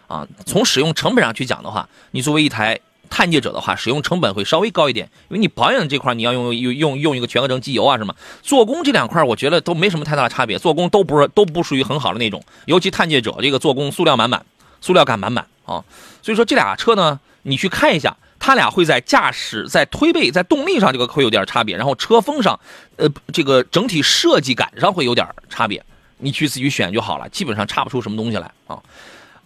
[0.09, 2.77] 啊，从使用成本上去讲的话，你作为一台
[3.11, 14.43] 探界者的话，使用成本会稍微高一点，因为你保养这块你要用用用用一个全合成机油啊什么，做工这两块我觉得都没什么太大的差别，做工都不是都不属于很好的那种，尤其探界者这个做工塑料满满，
[14.81, 15.85] 塑料感满满啊，
[16.23, 22.59] 所以说这俩车呢，你去看一下，它俩会在驾驶、在推背、在动力上这个会有点差别，然后车风上，
[22.97, 25.83] 呃，这个整体设计感上会有点差别，
[26.17, 28.79] 你去自己选就好了，基本上差不出什么东西来啊。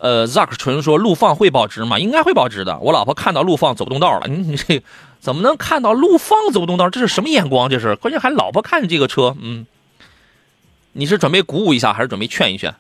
[0.04, 1.98] 呃，Zack 纯说陆放会保值吗？
[1.98, 2.78] 应该会保值的。
[2.80, 4.84] 我老婆看到陆放走不动道了，你你这
[5.22, 6.90] 怎么能看到陆放走不动道？
[6.90, 7.70] 这是什么眼光？
[7.70, 9.66] 这是关键还老婆看这个车，嗯，
[10.92, 12.76] 你是准备鼓舞一下，还是准备劝一劝？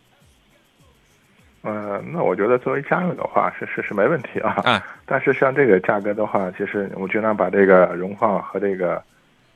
[1.61, 4.59] 呃，那我觉得作为家用的话，是是是没问题啊。
[4.65, 9.01] 哎， 但是像这个价格的话，其实我经常把这个荣放和这个，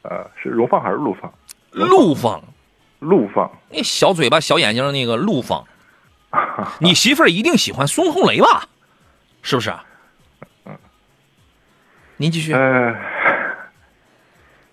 [0.03, 1.30] 呃，是荣放还是陆放？
[1.71, 2.41] 陆放，
[2.99, 5.62] 陆放，那小嘴巴、小眼睛的那个陆放。
[6.80, 8.68] 你媳妇儿一定喜欢孙红雷吧？
[9.42, 9.74] 是不是？
[10.66, 10.78] 嗯，
[12.18, 12.54] 您继续。
[12.54, 12.94] 呃，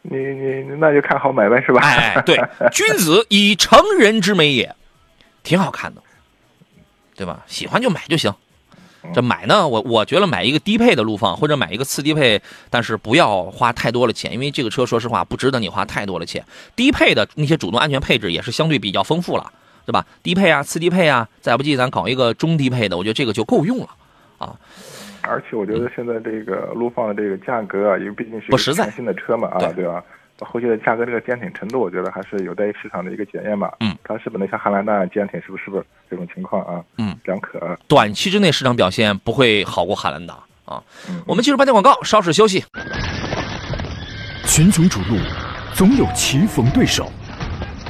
[0.03, 1.81] 你你那就看好买呗，是吧？
[1.83, 2.39] 哎，对，
[2.73, 4.75] 君子以成人之美也，
[5.43, 6.03] 挺好看的，
[7.15, 7.43] 对吧？
[7.47, 8.35] 喜欢就买就行。
[9.13, 12.41] 这买呢，我我觉得买一个低配的陆放，或者买一个次低配，
[12.71, 16.43] 但是不要花太多的钱，因为这个车说实话不值得你花太多的钱。
[16.75, 19.53] 低配的那些主动安全配置也是相对比较丰富了。
[19.87, 20.05] 对吧？
[20.23, 23.89] 低配啊，次低配啊，再不济咱搞一个中低配的，我觉得这个就够用了，
[24.39, 24.57] 啊。
[25.23, 30.05] 而且我觉得现在这个陆放的这个价格啊，因为毕竟是不实在，全新的车嘛，啊，对吧？
[30.41, 33.73] 后期的价格这个坚挺程度，我觉得还是有待于市场的一个检验吧。
[33.81, 35.71] 嗯，它是不能像汉兰达坚挺，是不是？
[35.71, 36.85] 不是这种情况啊？
[36.99, 37.79] 嗯，两可。
[37.87, 40.83] 短期之内市场表现不会好过汉兰达啊。
[41.09, 42.65] 嗯，我们进入半天广告，稍事休息。
[44.47, 45.17] 群雄逐鹿，
[45.73, 47.11] 总有棋逢对手，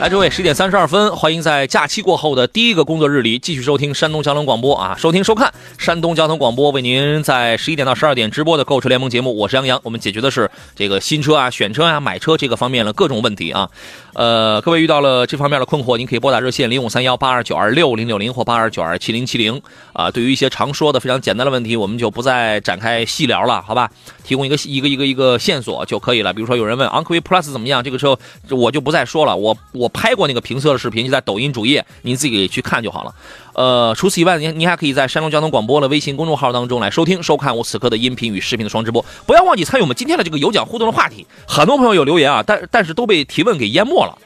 [0.00, 4.96] 来，诸位，十点三十二分，欢迎在假期过后的第一个工作日里继续收听山东交通广播啊！
[4.98, 9.78] 收听收看山东交通广播为您在十一点到十二点直播的购车联盟节目，我是杨洋。
[9.84, 13.68] 我们解决的是这个新车啊、选车啊、买车这个方面的各种问题啊。
[14.14, 19.60] 呃，各位遇到了这方面的困惑，您可以拨打热线零五三幺八二九二六零六零或八二九二七零七零
[19.92, 20.10] 啊。
[20.10, 23.90] 对于一些常说的非常简单的问题，我们就不再展开细聊了，好吧？
[24.24, 26.32] 提供一个一个一个一个线索就可以了。
[26.32, 29.89] 比如说有人问昂科威 Plus 怎么样，这个车我就不再说了，我我。
[29.90, 33.14] 拍过那个评测的视频，就在抖音主页，您自己去看就好了。
[33.52, 39.04] 呃，除此以外，您您还可以在山东交通广播的微信公众号当中来收听、收看我此刻的音频与视频的双直播。
[39.26, 41.26] 不要忘记参与我们今天的这个有奖互动的话题。
[41.46, 44.16] 很多朋友有留言啊，但但是都被提问给淹没了。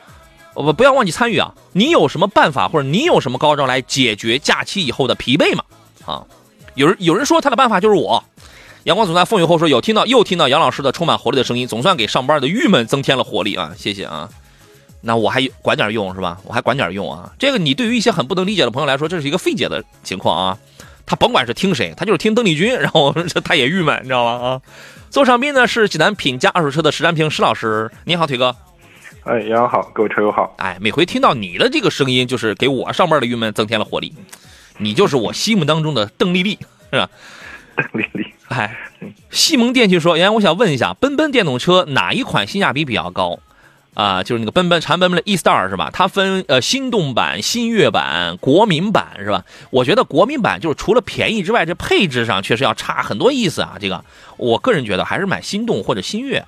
[0.54, 1.52] 不不要忘记参与啊！
[1.72, 5.64] 你有什么办法或者你有什么高招来解决假期以后的疲惫吗？
[6.06, 6.22] 啊，
[6.74, 8.22] 有人有人说他的办法就是我。
[8.84, 13.74] 阳光总在风雨后说有听到又听到杨老师的充满活力的声音，总算给上班的郁闷增添了活力啊！
[13.76, 14.28] 谢谢啊。
[15.04, 16.38] 那我还管点用是吧？
[16.44, 17.30] 我还管点用啊！
[17.38, 20.58] 这个你对于一些很不能理解的朋友来说，这是一个费解的情况啊。
[21.06, 23.12] 他甭管是听谁，他就是听邓丽君， 然后
[23.44, 24.30] 他也郁闷，你知道吗？
[24.32, 24.60] 啊！
[25.10, 28.56] 座上宾呢是济南品家二手车的石占平石老师，你好，腿哥。
[29.24, 30.54] 哎，杨好，各位车友好。
[30.58, 34.14] 哎，每回听到你的这个声音，就是给我上班的郁闷增添了活力。
[34.78, 36.58] 你就是我心目当中的邓丽丽，
[36.90, 37.10] 是吧？
[37.76, 38.26] 邓丽丽。
[38.48, 38.76] 哎，
[39.30, 43.38] 西蒙电器说，杨，我想问一下，奔奔电动车哪一款性价比比较高？
[43.94, 45.90] 啊，就是那个奔奔长奔奔的 E Star 是吧？
[45.92, 49.44] 它分呃心动版、新月版、国民版是吧？
[49.70, 53.76] 我觉得国民版就是除了便宜之外，这配置上确实要差很多意思啊。
[53.80, 54.04] 这个
[54.36, 56.44] 我个人觉得还是买心动或者新月。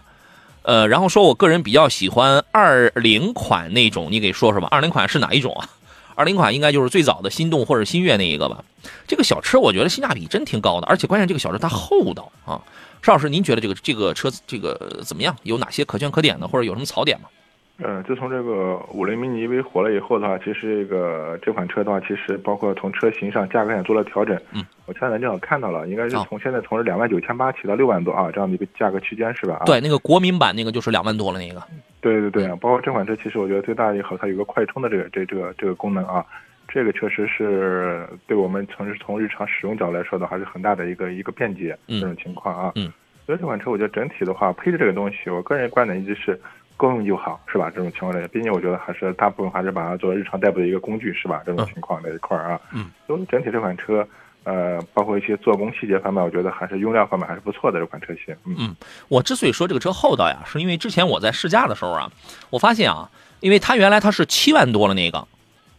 [0.63, 4.67] 呃，然后说我个人比较喜欢二零款那种，你给说说吧。
[4.73, 5.69] 二零款是哪一种啊？
[6.17, 8.65] 二零款应该就是最早的心动或者新悦那一个吧。
[9.07, 12.61] 这个小车我觉得性价比真挺高的，而且关键这个小车它厚道啊。
[13.03, 15.37] 邵老师，您觉得这个这个车这个怎么样？
[15.45, 17.29] 有哪些可圈可点的，或者有什么槽点吗？
[17.79, 24.35] 嗯，自从这个五菱迷你 EV 火了以后的话，其实这个这款车的话，其实包括从车型上、价格也做了调整。
[24.53, 29.61] 嗯，我前两天正好看到了，应该是从现在从两万九千八起到六万多啊，这样的一个价格区间是吧？
[29.67, 31.63] 对，那个国民版那个就是两万多了那个。
[32.01, 36.25] 对对对，包括这款车，其实我觉得最大的一个好，它有个快充的这个这这个这个功能啊，
[36.69, 42.73] 这个确实是对我们从从日常使用角度来说的话，是很大的一个一个便捷这种情况啊。
[42.77, 42.91] 嗯，
[43.27, 46.41] 所以这款车我觉得整体的话，配置这个东西，我个人观点一直是。
[46.77, 47.71] 够用就好，是吧？
[47.71, 51.43] 这种情况下，毕竟我觉得还是大部分还是把它作为日常代步的一个工具，是吧？
[51.47, 54.07] 这种情况这一块儿啊，嗯，所以整体这款车，
[54.45, 58.37] 呃，包括一些做工细节方面，我觉得还是用料方面还是不错的这款车型。
[58.45, 58.77] 嗯，
[59.09, 62.11] 我之所以说这个车厚道呀，是因为之前我在试驾的时候啊，
[62.51, 63.11] 我发现啊，
[63.41, 65.27] 因为它原来它是七万多了那个，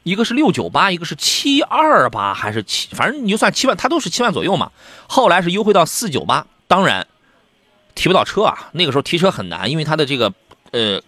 [0.02, 4.72] 一个是六九八，一个是七二八，还是七，反正你就算七万，它都是七万左右嘛。
[5.08, 7.06] 后来是优惠到四九八，当然
[7.94, 10.34] 提不到车啊，那个时候提车很难，因为它的这个。
[10.72, 11.02] 呃，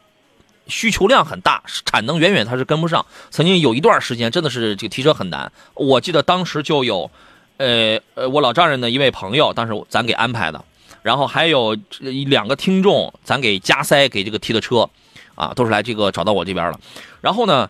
[0.67, 3.05] 需求量很大，产能远远它是跟不上。
[3.31, 5.51] 曾经有一段时间，真的是这个提车很难。
[5.73, 7.09] 我记得当时就有，
[7.57, 10.63] 呃呃，我老丈人的一位朋友，当时咱给安排的，
[11.01, 14.89] 然后还有两个听众，咱给加塞给这个提的车，
[15.35, 16.79] 啊，都是来这个找到我这边了。
[17.21, 17.69] 然后呢，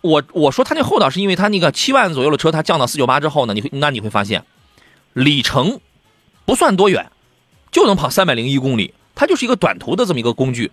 [0.00, 4.44] 我我说他那厚道是因为他那个七万左右的车，他降到四九八之后呢，你会那你会发现，
[5.12, 5.80] 里程
[6.44, 7.10] 不算多远，
[7.70, 8.94] 就能跑三百零一公里。
[9.14, 10.70] 它就是一个短途的这么一个工具，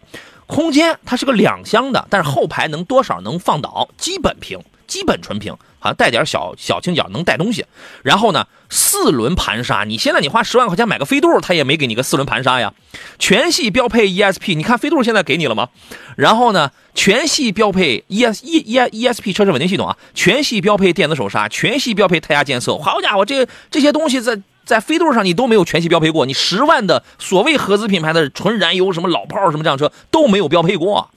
[0.48, 7.66] 空间它是个两厢的，但是后排能多少能放倒，基本平，基本纯平，好像带点小小倾角，能带东西。
[8.02, 12.74] 然后呢，四轮盘刹，你现在你花十万块钱买个飞度，它也没给你个四轮盘刹呀。
[13.20, 15.70] 全系标配 ESP，你看飞度现在给你了吗？
[16.16, 22.78] 然后呢，全系标配 ES E E ESP 车身稳定系统啊，全系标配电子手刹，全系标配胎压监测。
[22.78, 24.42] 好家伙，这这些东西在。
[24.70, 31.10] 在飞度上你都没有全系标配过，你十万的所谓合资品牌的纯燃油什么老炮什么这样车都没有标配过，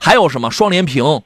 [0.00, 1.22] 还有什么双联屏，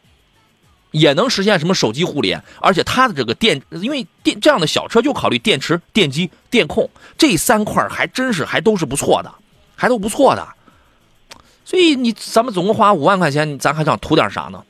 [0.90, 9.32] 也能实现什么手机互联，而且它的这个电，因为电这样的小车就考虑电池、电机、电控这三块还真是还都是不错的，
[9.74, 10.46] 还都不错的，
[11.64, 14.62] 所以你咱们总共花五万块钱，咱还想图点啥呢？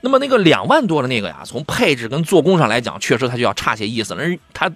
[0.00, 4.68] 那么那个两万多的那个呀，从配置跟做工上来讲，确实它就要差些意思了，人它。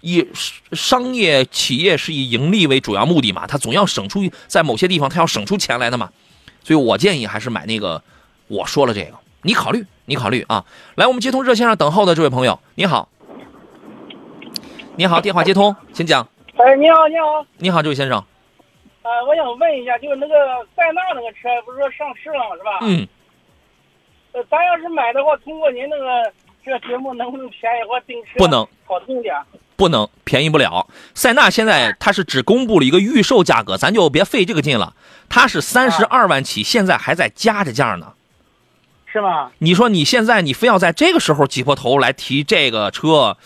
[0.00, 0.26] 以
[0.72, 6.10] 商业企业是以盈利为主要目的嘛，他总要省出在某些地方他要省出钱来的嘛，
[6.62, 8.02] 所以我建议还是买那个。
[8.52, 10.64] 我说了这个，你考虑，你考虑啊。
[10.96, 13.08] 来，我们接通热线上等候的这位朋友，你好，
[14.96, 16.26] 你好，电话接通，请讲。
[16.56, 18.20] 哎，你好，你好，你好，这位先生。
[19.02, 20.34] 呃，我想问一下，就是那个
[20.74, 22.78] 塞纳那个车，不是说上市了是吧？
[22.82, 23.06] 嗯。
[24.32, 26.32] 呃，咱要是买的话，通过您那个
[26.64, 28.30] 这个节目，能不能便宜或订车？
[28.38, 29.32] 不能，好听点。
[29.80, 30.86] 不能便宜不了。
[31.14, 34.92] 塞纳现在它是只公布了一个预售价格，咱就别费这个劲了。
[35.30, 38.12] 它是三十二万起，现在还在加着价呢。
[39.06, 39.50] 是吗？
[39.56, 43.38] 你说你现在你非要在这个时候挤破头来提这个车，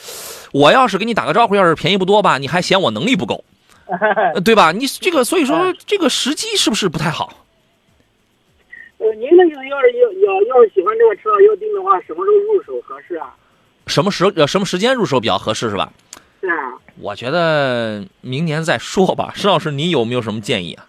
[0.51, 3.45] 我要是给你打个招呼，要是便宜不多吧，你还嫌我能力不够，
[4.45, 4.73] 对吧？
[4.73, 7.45] 你这个所以说这个时机是不是不太好？
[8.99, 13.33] 呃，您的意思要是要要要是喜欢这个车要定的话，什么时候入手合适啊？
[13.87, 15.93] 什么时呃什么时间入手比较合适是吧？
[16.45, 16.73] 是啊。
[17.01, 19.33] 我觉得明年再说吧。
[19.35, 20.87] 石老师，你有没有什么建议啊？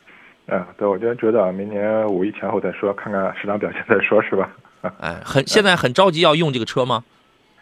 [0.47, 4.51] 嗯，对，我觉得觉得明年五一前后再说，看看市场表现再说，是吧？
[4.99, 7.03] 哎，很现在很着急要用这个车吗？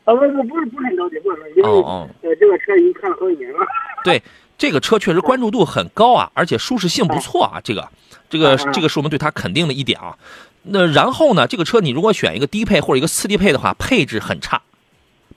[0.03, 3.59] 啊，不不不是不是很着急，不是，因为呃这个车已经看了好几年了。
[4.03, 4.21] 对，
[4.57, 7.87] 这个车确实关注度很高啊，而且舒适性不错啊，这个
[8.29, 10.17] 这个这个是我们对它肯定的一点啊。
[10.63, 14.61] 那然后呢，这个车你如果选一个低配或者一个次低配的话，配置很差，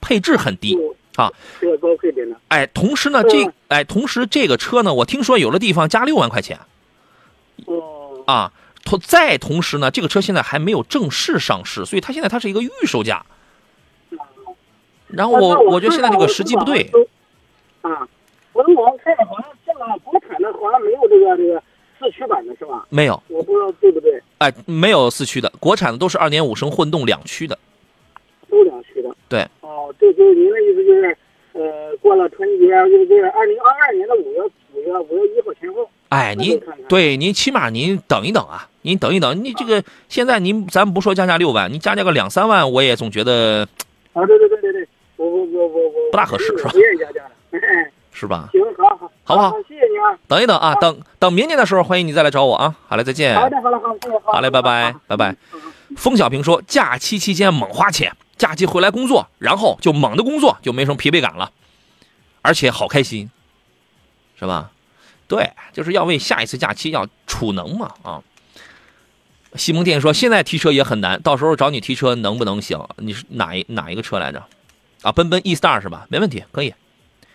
[0.01, 0.77] 配置很低
[1.17, 1.33] 啊。
[1.61, 2.37] 这个高配的呢？
[2.49, 6.59] 哎，同时呢，这哎同时这个车呢，我听说有的地方加六万块钱。
[7.67, 8.23] 哦。
[8.27, 8.53] 啊。
[8.85, 13.27] 同再同时呢，这个车现在还没有正式上市，所以它现在它是一个预售价。
[15.09, 16.89] 然后我我觉得现在这个时机不对。
[17.81, 18.07] 啊，
[18.53, 21.61] 我在网上看的好像这个国产的好像没有这个这个
[21.99, 22.87] 四驱版的是吧？
[22.89, 24.23] 没有，我不知道对不对。
[24.39, 27.59] 哎，没有四驱的，国产的都是二点五升混动两驱的。
[28.49, 29.17] 都两驱的。
[29.29, 29.47] 对。
[29.61, 31.17] 哦，这就是您的意思就是，
[31.53, 34.43] 呃，过了春节，就是二零二二年的五月
[34.75, 35.89] 五月五月一号前后。
[36.09, 43.67] 哎，您对您起码您等一等啊，您等一等，你这个现在您咱不说加价六万，您加价个两三万，我也总觉得
[44.13, 46.71] 啊，对对对对对，我我我我我不大合适是吧？
[46.71, 47.31] 不愿意加价了，
[48.13, 48.49] 是吧？
[48.53, 49.53] 行，好好，好不好？
[49.69, 50.17] 谢谢你啊。
[50.29, 52.75] 等一等啊，等等明年的时候，欢迎你再来找我啊。
[52.87, 53.35] 好嘞，再见。
[53.35, 54.19] 好的，好了，好，谢谢。
[54.23, 55.35] 好嘞，拜拜，拜拜。
[55.97, 61.51] 风小平说，假期期间猛花钱，假期回来工作，然后就猛的工作，就没什么疲惫感了，
[62.43, 63.31] 而且好开心，
[64.39, 64.71] 是吧？
[65.29, 68.23] 对，就是要为下一次假期要储能嘛啊！
[69.57, 72.87] 西蒙店说现在提车也很难，到时候找你提车能不能行？
[72.99, 74.47] 你是哪一哪一个车来着？
[75.03, 76.07] 啊，奔奔 E Star 是吧？
[76.09, 76.73] 没问题，可以，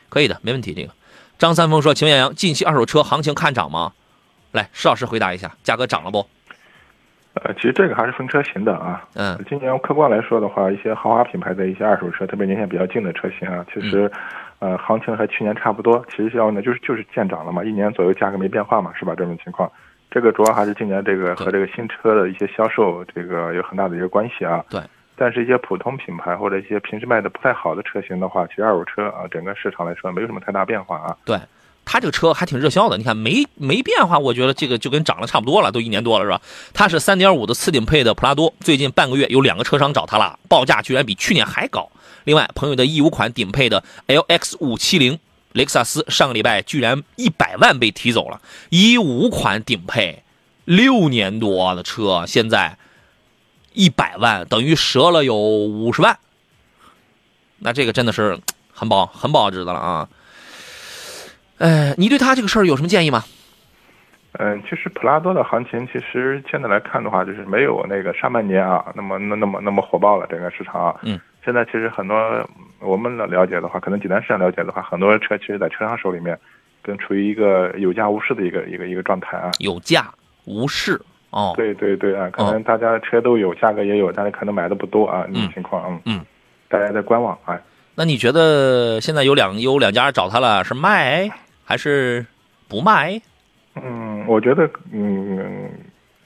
[0.08, 0.74] 可以的，没问题。
[0.74, 0.94] 这个
[1.38, 3.92] 张三丰说，秦艳阳，近期二手车行情看涨吗？
[4.52, 6.28] 来，石老师回答一下，价格涨了不？
[7.34, 9.04] 呃，其实这个还是分车型的啊。
[9.16, 14.12] 嗯，今年客观来说的话，一些豪华品牌的一些二手车，特别年限比较近的车型啊，其实。
[14.60, 19.16] 呃，行情和去年差不多，其实要呢就是就是见涨了嘛，一年左右价格没变化嘛，是吧？
[19.18, 19.68] 这种情况，
[20.12, 24.64] 这个主要还是今年这个和这个新车的一些销售这个有很大的一个关系啊。
[24.70, 24.80] 对。
[25.16, 31.18] 但是，一些普通品牌或者一些平时卖的不太好的车型的话，其实二手车啊，整个市场来说没有什么太大变化啊。
[31.26, 31.36] 对，
[31.92, 36.42] 它这个车还挺热销的，你看没没变化，我觉得这个就跟涨了差不多了，都一年多了是吧？
[36.74, 41.92] 它是三点五的次顶配的普拉多，最近半个月有两个车商找它了，报价居然比去年还高。
[42.24, 45.20] 另外，朋友的 E 五款顶配的 LX 五七零
[45.52, 48.40] 雷克萨斯上个礼拜居然一百万被提走了。
[48.70, 50.24] E 五款顶配，
[50.64, 52.78] 六年多的车，现在
[53.74, 56.18] 一百万等于折了有五十万。
[57.58, 58.40] 那这个真的是
[58.72, 60.08] 很保很保值的了啊！
[61.62, 63.24] 呃，你对他这个事儿有什么建议吗？
[64.40, 70.96] 嗯，其实普拉多的行情，其实现在来看的话，就是没有那个上半年啊那么那那么那么火爆了整个市场啊。
[71.04, 71.20] 嗯。
[71.44, 72.16] 现在其实很多
[72.80, 76.38] 我们的了解的话，可能济南市场了解的话，很多车其实，在车商手里面，
[76.82, 79.52] 跟处于一个有价无市的一个一个一个状态啊。
[79.60, 80.12] 有价
[80.46, 81.54] 无市哦。
[81.56, 86.26] 对对对啊，可能大家车都有，价格也有，但是可能买的不多啊，那种情况嗯嗯。
[86.70, 87.60] 大家在观望啊。
[87.96, 91.30] 那你觉得现在有两有两家找他了，是卖
[91.72, 92.26] 还是
[92.68, 93.22] 不卖？
[93.76, 95.72] 嗯，我觉得嗯。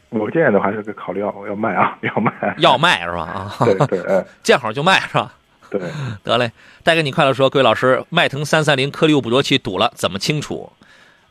[0.09, 3.21] 我建议的话是考虑要要卖啊，要卖，要卖是吧？
[3.21, 5.31] 啊， 对对， 见好就卖是吧？
[5.69, 5.79] 对，
[6.23, 6.49] 得嘞。
[6.83, 10.71] 带给你快乐说，各位老师，迈腾三三零颗粒物捕捉器堵了，怎么清除？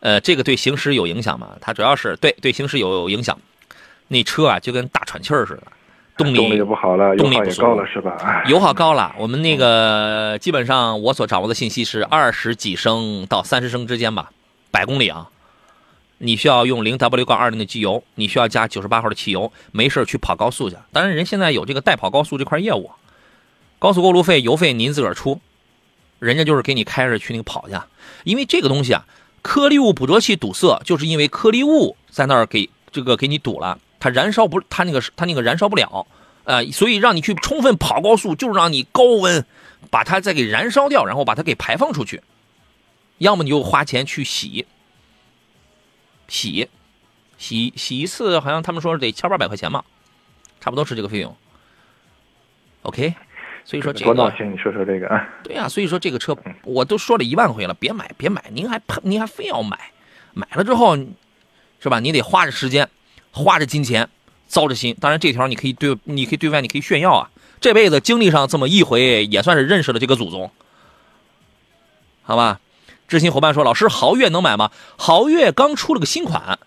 [0.00, 1.56] 呃，这个对行驶有影响吗？
[1.60, 3.36] 它主要是对对行驶有影响。
[4.06, 5.62] 那车啊，就跟大喘气儿似的，
[6.16, 8.44] 动力动力不好了，动力也高了是吧？
[8.46, 9.14] 油耗高了。
[9.18, 14.30] 我们那个基本上我所掌握的信息是二十几升到三十升之间吧，
[14.70, 15.28] 百公里啊。
[16.18, 20.76] 你需要用零 W 杠二零的机油，你需要加九十八号的汽油，没事去跑高速去。
[20.92, 22.92] 当然，人现在有这个代跑高速这块业务，
[23.80, 25.40] 高速过路费、油费您自个儿出，
[26.20, 27.74] 人家就是给你开着去那个跑去。
[28.22, 29.04] 因为这个东西啊，
[29.42, 36.06] 颗粒物捕捉器堵塞，就是因为颗粒物在那儿给这个给你堵了，它燃烧不，它那个它那个燃烧不了，
[36.44, 39.42] 呃，所以让你去充分跑高速，就是让你高温
[39.90, 42.22] 把它再给燃烧掉，然后把它给排放出去。
[43.16, 44.66] 要么你就花钱去洗。
[46.28, 46.68] 洗，
[47.38, 49.82] 洗洗一次，好像他们说得千八百块钱嘛，
[50.60, 51.34] 差不多是这个费用。
[52.82, 53.14] OK，
[53.64, 55.26] 所以说这个多闹心，你说说这个啊？
[55.42, 59.78] 对呀，所以说这个车我都说了一万回了，别买，别买，您还您还非要买，
[60.34, 60.94] 买了之后，
[61.80, 62.00] 是吧？
[62.00, 62.86] 你得花着时间，
[63.34, 64.08] 花着金钱，
[64.48, 64.96] 糟着心。
[65.00, 67.30] 当然这条你可以对，你可以对外，你可以炫耀啊，
[67.60, 70.50] 这辈子经历上这么一回，也算是认识了这个祖宗，
[72.22, 72.60] 好吧？
[73.08, 74.70] 知心伙伴说：“老师，豪越能买吗？
[74.96, 76.58] 豪越刚出了个新款，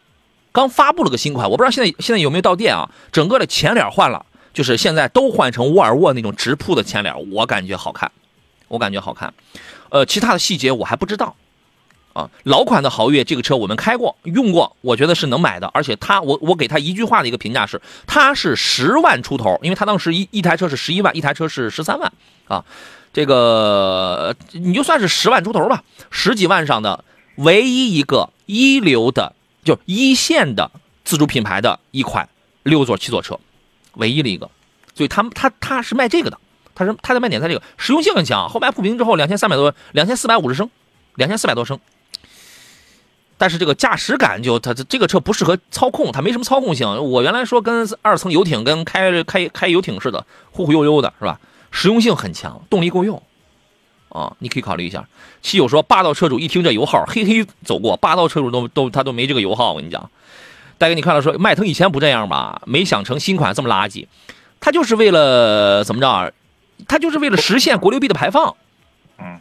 [0.52, 2.92] 刚发布了个新款，我不知道现在现在有没有到店啊？
[3.12, 8.12] 整个的前脸换了。”就是现在都换成沃尔沃那种直瀑的前脸，我感觉好看，
[8.68, 9.32] 我感觉好看。
[9.90, 11.36] 呃，其他的细节我还不知道。
[12.18, 15.68] 啊，老款的豪越这个车我们开过用过，我觉得是能买的。
[15.68, 22.12] 而且它，我我给它一句话的一个评价是，它是十万出头，因为它当时一一台车是十一万，一台车是十三万
[22.48, 22.66] 啊。
[23.14, 27.06] 这个你就算是十万出头吧，十几万上的
[27.36, 30.72] 唯一一个一流的，就一线的
[31.04, 32.28] 自主品牌的一款
[32.64, 33.40] 六座七座车。
[33.94, 34.50] 唯一的一个，
[34.96, 36.40] 所以他他他是卖这个的，
[36.74, 40.70] 他是他的卖点在这个实用性很强，后排铺平之后两千三百多，两千四百五十升，
[41.16, 41.80] 两千四百多升，
[43.38, 46.88] 但是这个驾驶感就它这个车不适合操控，它没什么操控性。
[47.04, 51.40] 我原来说跟二层游艇跟开开开游艇似的，忽忽悠悠的是吧？
[51.70, 53.22] 实用性很强，动力够用
[54.10, 55.08] 啊，你可以考虑一下。
[55.42, 60.10] 七友说霸道车主一听这油耗，嘿嘿走过，霸道车主都都他都没这个油耗，我跟你讲。
[60.80, 62.62] 带给你看了，说迈腾以前不这样吧？
[62.66, 64.08] 没想成新款这么垃圾，
[64.60, 66.34] 它就是为了怎么着？
[66.88, 68.56] 它就是为了实现国六 B 的排放。
[69.18, 69.40] 嗯，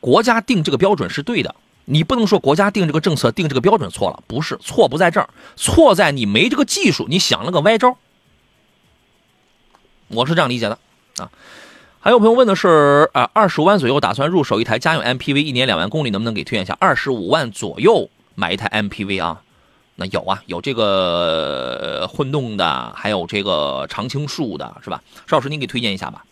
[0.00, 1.54] 国家定这个标准是对的，
[1.86, 7.96] 你不能说国家定这个政策、定这个标准错了，不是错不在这儿，错在你没这个技术，你想了个歪招。
[10.08, 10.78] 我是这样理解的
[11.18, 11.30] 啊。
[12.00, 16.76] 还有朋友问的是啊，二十五万左右打算入手一台家用 MPV，一年两万公里，能不能给推荐一下？
[16.78, 19.42] 二十五万左右买一台 MPV 啊？
[19.96, 25.02] 那有啊，有这个混动的，还有这个常青树的，是吧？
[25.26, 26.24] 邵老师，您给推荐一下吧。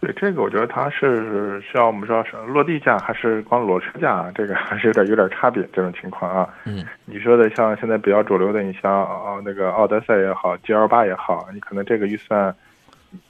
[0.00, 5.66] 对这个，我觉得它是需要我们说是落地价还是光裸车价，这个还是有点有点差别。
[5.72, 12.54] 这种情况啊，嗯，你说的像现在比较主流的，你像哦那个奥德赛也好，G L 八也好，你可能这个预算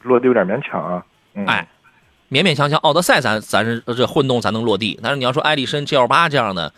[0.03, 1.05] 落地有点勉强啊。
[1.35, 1.69] 嗯哎，
[2.31, 6.73] 勉勉强强，奥德赛咱咱是这混动咱能落地，但是你要说艾力绅 G L 八这样的，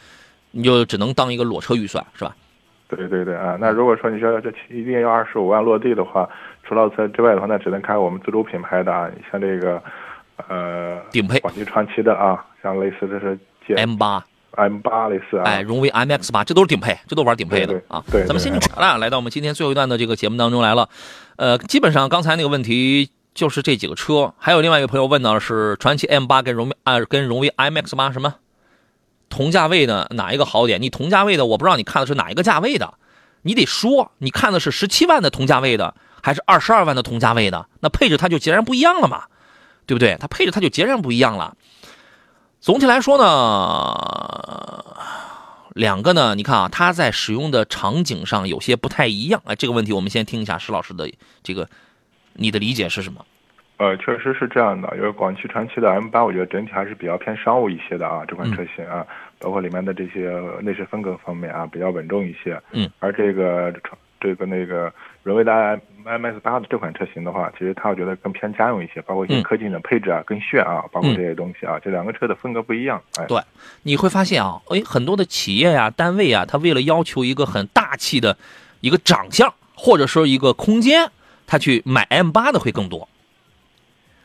[0.51, 2.37] 你就只能当一个裸车预算，是吧？
[2.89, 6.29] 对对对啊，那如果说你说这一定要二十五万落地的话，
[6.69, 9.83] 除了车之外的话，那只能开我们自主品牌的啊，像这个，
[10.49, 13.39] 呃，顶配广汽传祺的啊，像类似这是
[13.77, 18.03] M 八、M 八类似啊，哎，荣威 MX 八，这都是顶配，这都玩顶配的啊。
[18.11, 20.89] 对，咱们先进来了，来到我们今天最后一段的这个节目当中来了。
[21.37, 28.35] 呃，基本上刚才那个问题就是这几个车，还有另外一个朋友问到的是传祺 M 八跟荣威啊，跟荣威 MX 八什么？
[29.31, 30.81] 同价位的哪一个好点？
[30.81, 32.95] 你同价位的，我不知道你看的是哪一个价位的，
[33.43, 37.67] 你得说你看的是十七万的同价位的，还是二十二万的同价位的？
[37.81, 39.25] 那配置它就截然不一样了嘛，
[39.87, 40.17] 对不对？
[40.21, 41.57] 它配置它就截然不一样了。
[42.61, 44.85] 总体来说呢，
[45.75, 49.41] 两个呢，你看啊，它在使用的场景上有些不太一样。
[49.45, 51.09] 哎，这个问题我们先听一下石老师的
[51.43, 51.69] 这个，
[52.35, 53.25] 你的理解是什么？
[53.77, 59.07] 呃，确实是这样的，因为广汽传祺的 M 八，我觉得整体还是比较偏商务一些的啊，这款车型啊，
[59.39, 60.31] 包括里面的这些
[60.61, 62.61] 内饰风格方面啊，比较稳重一些。
[62.73, 62.91] 嗯。
[62.99, 63.73] 而这个
[64.21, 65.53] 这个那个荣威的
[66.05, 73.01] M S 八的这款车型的话，其实它我觉得更偏家用一些，包括一些科技的配置啊，更炫啊，包括这些东西啊，这两个车的风格不一样。
[73.17, 73.41] 哎，对，
[73.83, 78.37] 你会发现啊，哎，很多的企业呀、单位啊，它为了要求一个很大气的
[78.81, 81.11] 一个长相，或者说一个空间，
[81.47, 83.09] 它去买 M 八的会更多。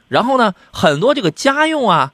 [0.07, 2.13] 然后呢，很多这个家用啊，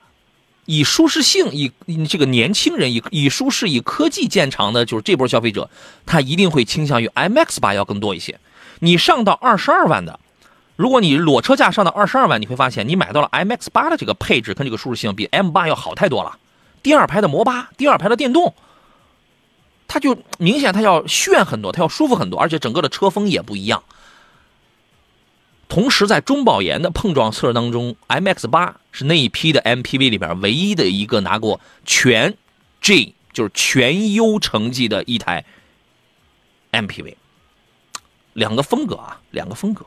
[0.72, 1.72] 以舒适性、以
[2.08, 5.68] 这个年轻人以以舒适、以科技见长的，就是这波消费者，
[6.06, 8.40] 他一定会倾向于 MX 八要更多一些。
[8.78, 10.20] 你上到二十二万的，
[10.76, 16.38] 如果你裸车价上到二十二万，你会发现你买到了 MX 八的这个配置跟这个舒适性比 M 八要好太多了。
[16.84, 18.54] 第二排的摩巴，第二排的电动，
[19.88, 23.82] 它就明显它要炫很多，它要舒服很多，而且整个的车风也不一样。
[25.70, 32.36] 同时，在中保研的碰撞测试当中，MX 八是那一批的 MPV 里边唯一的一个拿过全
[32.82, 35.46] G，就是全优成绩的一台
[36.72, 37.16] MPV。
[38.34, 39.86] 两个风格啊，两个风格，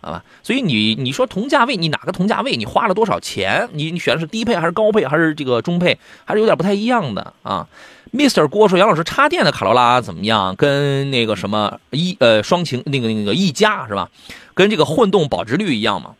[0.00, 0.24] 好吧？
[0.42, 2.56] 所以你你说同价位，你哪个同价位？
[2.56, 3.68] 你花了多少钱？
[3.72, 5.98] 你你选的是低配还是高配还是这个中配？
[6.24, 7.68] 还是有点不太一样的啊
[8.12, 8.48] ？Mr.
[8.48, 10.54] 郭说：“杨老师，插电的卡罗拉怎么样？
[10.56, 14.10] 跟那个什么一呃双擎那个那个一加是吧？
[14.54, 16.14] 跟这个混动保值率一样吗？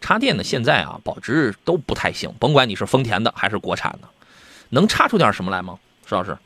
[0.00, 4.08] 插电的现在啊，保值都不太行，甭管你是丰田的还是国产的，
[4.70, 5.78] 能插出点什么来吗？
[6.06, 6.36] 石老师？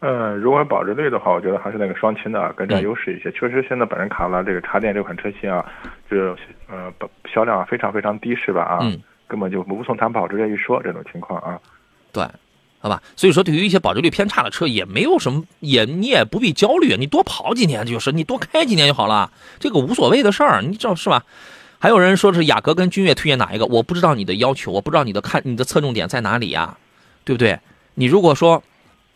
[0.00, 3.32] 嗯，如果保值率的话，我觉得还是那个双擎的更占优势一些。
[3.32, 5.64] 确实，现在本人卡罗拉这个插电这款车型啊，
[6.08, 6.36] 就
[6.68, 6.92] 呃
[7.32, 8.62] 销量非常非常低，是吧？
[8.62, 8.78] 啊，
[9.26, 11.58] 根本就无从谈保值这一说，这种情况啊。
[12.12, 12.24] 对，
[12.78, 13.02] 好吧。
[13.16, 21.24] 所以说，对于一些保值率偏差的车，也没有什么，也你也不必焦虑，你多跑几年就是，你多开几年就好了，这个无所谓的事儿，你知道是吧？
[21.78, 23.66] 还有人说是雅阁跟君越推荐哪一个？
[23.66, 26.76] 我不知道你的要求，我不知道你的看你的侧重点在哪里呀，
[27.24, 27.58] 对不对？
[27.94, 28.62] 你如果说。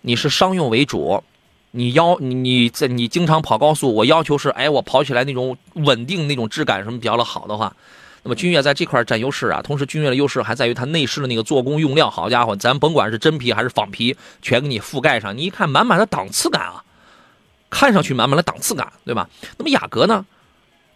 [0.04, 1.22] 你是商用为主，
[1.70, 7.72] 你要你你在你经常跑高速，我要求是，哎，我跑起来那种稳定那种质感什么比较的好的话，
[8.22, 9.60] 那么君越在这块占优势啊。
[9.62, 16.84] 同时，君越的优势还在于它内饰的那个做工用料，好家伙，咱甭管是真皮还是仿皮，全给你覆盖上，你一看满满的档次感啊，
[17.70, 19.28] 看上去满满的档次感，对吧？
[19.58, 20.24] 那么雅阁呢，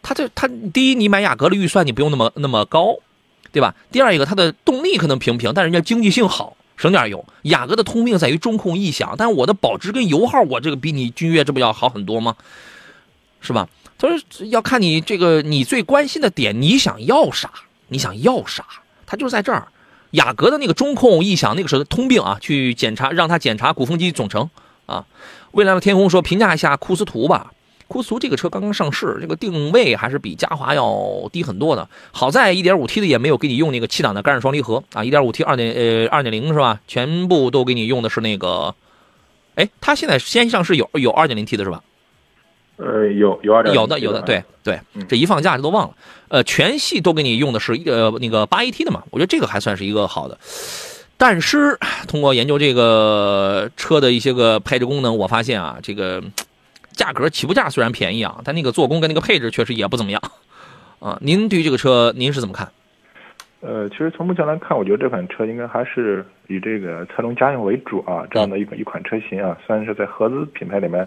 [0.03, 2.97] 它这它第一，你买雅阁的预算你不用那么那么高，
[3.53, 3.75] 对吧？
[3.91, 6.57] 第二一个，它的动力可能平平，但人家经济性好。
[6.77, 12.37] 省点油，雅阁的通病在于中控异响，但是我的保值跟油耗，我这个比你君越这不要好很多吗？
[13.41, 13.67] 是吧？
[13.99, 17.51] 他说要看你这个你最关心的点，你想要啥？
[17.89, 18.65] 你想要啥？
[19.07, 19.69] 他就在这儿，
[20.11, 24.51] 雅阁的那个中控异响那个是通病啊，去检查，让他检查鼓风机总成
[24.87, 25.07] 啊。
[25.53, 27.53] 未来的天空说评价一下库斯图吧。
[27.89, 31.89] 库斯图这个车刚刚上市，这个定位还是比嘉华要低很多的。
[32.11, 36.81] 好在 1.5T 的也没有给你用那个七档的干式双离合啊，1.5T 二点呃2.0是吧？
[36.89, 38.75] 全部都给你用的是那个，
[39.55, 41.81] 哎，它现在先上市有有 2.0T 的是吧？
[42.77, 45.95] 呃，有有二点有的有的，对对，这一放假这都忘了。
[46.29, 50.39] 呃，全系都给你用的是呃那个八 AT 的嘛，我觉得这个还算是一个好的。
[51.17, 56.23] 但是通过研究这个车的一些个配置功能，我发现啊，这个。
[56.93, 60.23] 价格起步价虽然便宜啊，但那个做工跟那个配置确实也不怎么样，
[60.99, 62.73] 啊，您对于这个车您是怎么看？
[63.61, 71.07] 呃，其实从目前来看，我觉得这款车应该还是以这个侧重家用为主啊，这样的一款一款车型啊，虽然是在合资品牌里面，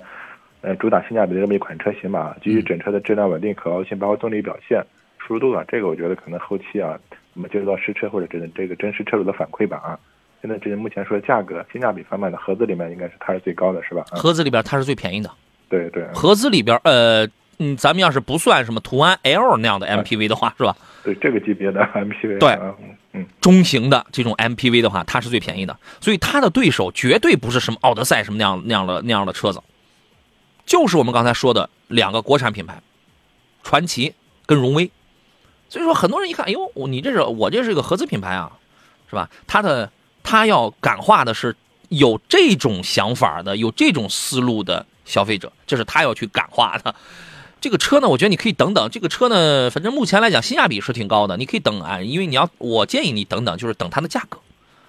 [0.62, 4.84] 呃，主打性价比的这么一款车型吧，基于整车的质量稳定、可靠性，包括动力表现、
[5.18, 6.99] 舒适度啊，这个我觉得可能后期啊，
[7.34, 9.99] 我们接触到实车或者这这个真实车主的反馈吧啊，
[10.41, 14.03] 现在这目前说价格性价比方面的合资里面应该是它是最高的，是吧？
[14.12, 15.30] 合资里边它是最便宜的。
[15.70, 17.28] 对对，合资里边，呃，
[17.60, 20.76] 嗯，咱们要是不算什么途安 L 那样的 MPV 的话，是吧？
[21.03, 22.57] 对，这个级别的 MPV，对，
[23.14, 29.62] 嗯，中型的这种 MPV 的话，它是最便宜的，所以它的对手绝对不是什么奥德赛什么那样那样的那样的车子，
[30.70, 32.80] 就是我们刚才说的两个国产品牌，
[33.63, 34.13] 传祺
[34.45, 34.91] 跟荣威。
[35.67, 38.51] 所以说，很多人一看，哎呦，你这是我这是个合资品牌啊，
[39.09, 39.30] 是吧？
[39.47, 39.91] 他的
[40.22, 41.55] 他要感化的是
[41.89, 44.86] 有这种想法的，有这种思路的。
[45.05, 46.93] 消费者，这是他要去感化的。
[47.59, 48.89] 这个车呢，我觉得你可以等等。
[48.91, 51.99] 这个车呢，反正目前来讲性价比是挺高的，你可以等啊。
[51.99, 54.38] 因为你要，我建议你等等，就是等它的价格，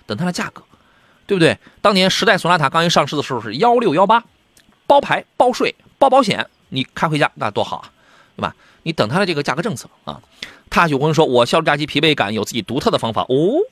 [0.05, 0.62] 等它的价格，
[1.26, 1.57] 对不对？
[1.81, 4.22] 当年时代索纳塔刚一上市的时候是幺六幺八，
[4.91, 7.93] 包牌、包税、包保险，你开回家那多好啊，
[8.34, 8.53] 对吧？
[8.82, 10.20] 你等它的这个价格政策啊。
[10.68, 13.62] 踏雪文说，我销路假期疲惫感有自己独特的方法哦。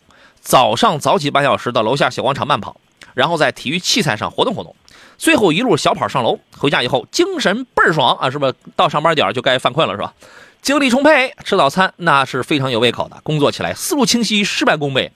[0.40, 2.80] 早上早起半小时到楼下小广场慢跑，
[3.14, 4.76] 然后在体育器材上活动活动。
[5.16, 8.30] 最后一路小跑上楼，回家以后精神倍儿爽啊！
[8.30, 10.14] 是不是到上班点就该犯困了是吧？
[10.62, 13.20] 精力充沛，吃早餐那是非常有胃口的。
[13.24, 15.10] 工作起来思路清晰，事半功倍。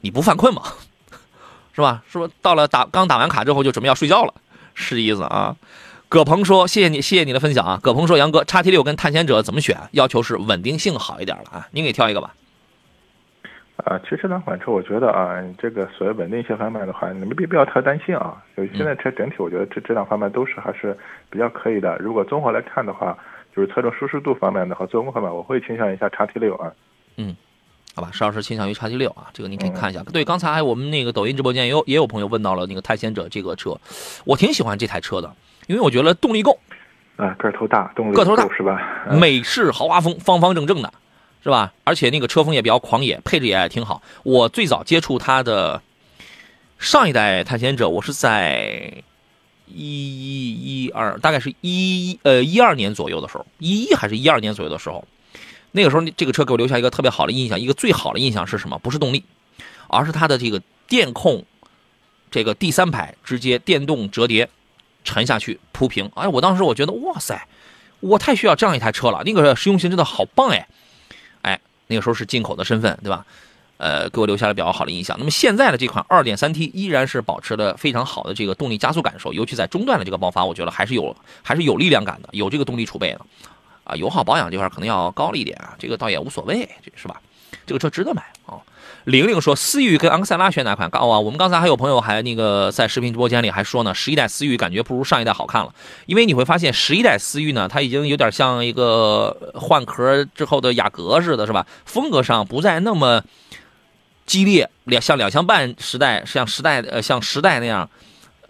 [0.00, 0.62] 你不犯困吗？
[1.72, 2.02] 是吧？
[2.10, 4.34] 是不是到了打刚打完卡之后就准备要睡觉了？
[4.78, 5.56] 是意思啊？
[6.08, 9.76] 葛鹏说：“谢谢你，谢谢你的分享啊。”葛鹏说：“杨哥，叉 T 六跟探险者怎么选？
[9.92, 12.34] 要求是稳定性好一点了啊，您给挑一个吧。”
[13.84, 18.42] 啊，其实这两款车，我觉得啊，这个所谓稳定性方面的话，你没必要太担心啊。
[18.56, 20.96] 就现在车整体，我觉得这这两方面都是还是
[21.28, 21.96] 比较可以的。
[21.98, 23.16] 如果综合来看的话，
[23.54, 26.72] 就是侧重舒适度方面的和做工方面，我会倾向一下叉 T 六啊。
[27.16, 27.36] 嗯，
[27.98, 30.00] 好吧，石老师倾向于叉七六啊，这个您可以看一下。
[30.04, 33.76] 对，刚才我们那个抖音直播间也有也有朋友问到了那个探险者这个车，
[34.24, 35.34] 我挺喜欢这台车的，
[35.66, 36.56] 因为我觉得动力够。
[37.16, 38.80] 啊，个头大，动力个头大是吧？
[39.10, 40.92] 美式豪华风，方方正正的。
[41.42, 41.72] 是吧？
[41.82, 44.00] 而且那个车风也比较狂野，配置也挺好。
[44.22, 45.82] 我最早接触它的
[46.78, 49.02] 上一代探险者，我是在
[49.66, 55.04] 一一一二，大概是一一呃一二年左右的时候，一一还是一二年左右的时候，
[55.72, 57.58] 那个时候这个车给我留下一个特别好的印象。
[57.58, 58.78] 一个最好的印象是什么？
[58.78, 59.24] 不是动力，
[59.88, 61.44] 而是它的这个电控，
[62.30, 64.48] 这个第三排直接电动折叠
[65.04, 66.10] 沉下去铺平。
[66.14, 67.46] 哎，我当时我觉得哇塞，
[68.00, 69.22] 我太需要这样一台车了。
[69.24, 70.66] 那个实用性真的好棒哎。
[71.90, 73.24] 那个时候是进口的身份，对吧？
[73.78, 75.16] 呃，给我留下了比较好的印象。
[75.18, 83.20] 那么现在的这款 2.3T 依然是保持了非常好的这个动力加速感受，尤其在中段的这个爆发，我觉得还是有还是有力量感的，有这个动力储备的。
[83.88, 87.20] 啊，油耗保养这块可能要高了一点啊，这个倒也无所谓，这是吧？
[87.66, 88.60] 这个车值得买啊。
[89.04, 95.72] 玲玲说：“思域跟昂克赛拉选哪款？”高啊，我们刚才还有朋友还那个在视频直播间里还说呢，十一代思域感觉不如上一代好看了。
[96.04, 101.66] 因为你会发现，十一代思域呢，它已经有点像一个换壳之后的雅阁似的，是吧？
[101.86, 103.22] 风格上不再那么
[104.26, 107.88] 激烈，两像两厢半时代，像时代呃像时代那样。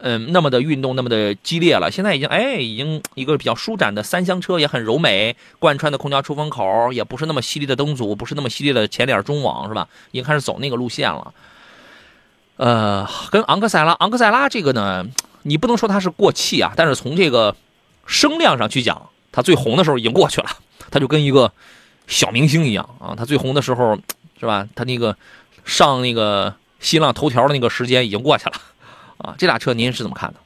[0.01, 1.91] 嗯，那么的运动，那么的激烈了。
[1.91, 5.35] 现在已经，哎，已经一个比较舒展的三厢车，也很柔美。
[5.59, 9.89] 贯穿的空调出风口也不是那么犀利的灯组，不是那么犀利的前脸中网，是吧？
[10.13, 11.35] 已经开始走那个路线了。
[12.59, 15.05] 呃，跟昂克赛拉，昂克赛拉这个呢，
[15.43, 17.57] 你不能说它是过气啊，但是从这个
[18.07, 20.49] 声量上去讲，它最红的时候已经过去了。
[20.91, 21.53] 它就跟一个
[22.07, 23.99] 小明星一样啊，它最红的时候，
[24.39, 24.65] 是吧？
[24.77, 25.17] 它那个
[25.65, 28.53] 上那个新浪头条的那个时间已经过去了。
[29.19, 30.37] 啊，这俩车您是怎么看的？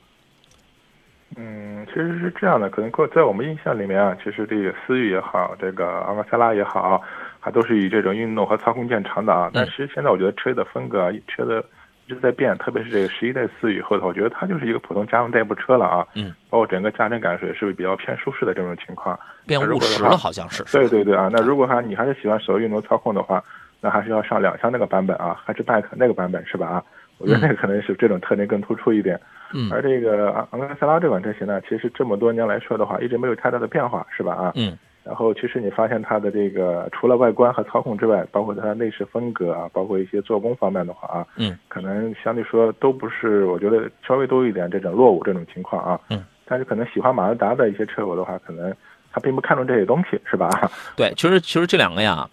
[1.35, 7.01] 嗯，其实是这样的，可能过在我们印象里面啊，其实这个思域也好，这个昂克赛拉也好，
[7.41, 9.51] 还都是以这种运动和操控见长的啊。
[9.55, 11.65] 但是现在我觉得车的风格啊，车的
[12.07, 16.07] 一直在变，特别是这个十一代思域后头，我觉得它就是一个普通家用代步车了啊。
[16.15, 16.35] 嗯。
[16.51, 19.19] 包括整个驾乘感受也是比较偏舒适的这种情况。
[19.47, 20.63] 变务实了，好像是。
[20.65, 23.43] 对对对啊，那如果哈你还是喜欢所谓运动操控的话，
[23.81, 26.85] 那还是要上两厢那个版本啊，还是 back 那个版本是吧啊？
[27.23, 29.19] 我觉得那个可能是这种特点更突出一点，
[29.55, 34.33] 嗯，而这个昂昂克赛拉这款车型呢，其实这么多年来说的话，一直没有太大的变化，是吧？
[34.35, 48.75] 啊，嗯，然后其实你发现它的这个除了外观和操控之外，包括它的内饰风格啊，包括一些做工方面的话啊，嗯，可能相对说都不是，我觉得稍微多一点这种落伍这种情况啊，嗯，但是可能喜欢马自达的一些车友的话，可能
[49.13, 50.49] 他并不看重这些东西，是吧？
[50.97, 52.29] 对，其实其实这两个呀。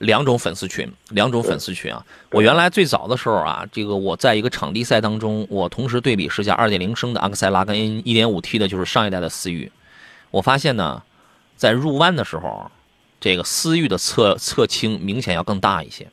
[0.00, 2.02] 两种粉丝群，两种粉丝群啊！
[2.30, 9.70] 我原来最早的时候啊，这个我在一个场地赛当中，我同时对比试驾2.0升的昂克赛拉跟 1.5T 的，就是上一代的思域。
[10.30, 11.02] 我发现呢，
[11.54, 12.70] 在入弯的时候，
[13.20, 16.08] 这个思域的侧侧倾明显要更大一些，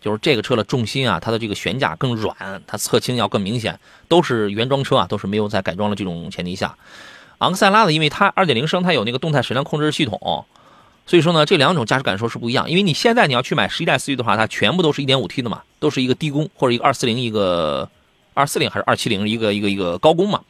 [0.00, 3.78] 就是这个车的重心啊，它的这个悬架更软，它侧倾要更明显。
[4.08, 6.74] 都是原装车啊，都是没有在改装的这种前提下。
[7.40, 10.46] 昂克赛拉的，因为它2.0升，它有那个动态矢量控制系统。
[11.08, 12.68] 所以说呢，这两种驾驶感受是不一样。
[12.68, 17.88] 因为你现在你要去买十一代思域的话，它全部都是一点五 T 的嘛，都是一个低功或者一个二四零一个
[18.34, 20.42] 二四零还是二七零一个一个一个高功嘛。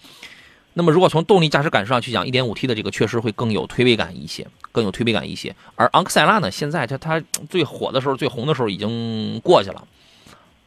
[0.74, 5.54] 那么如果从动力驾驶感受上去讲，一点五 T 的这个确实会更有推背感一些，更有推背感一些。
[5.76, 9.86] 而昂克赛拉呢，现在它它最火的时候、最红的时候已经过去了。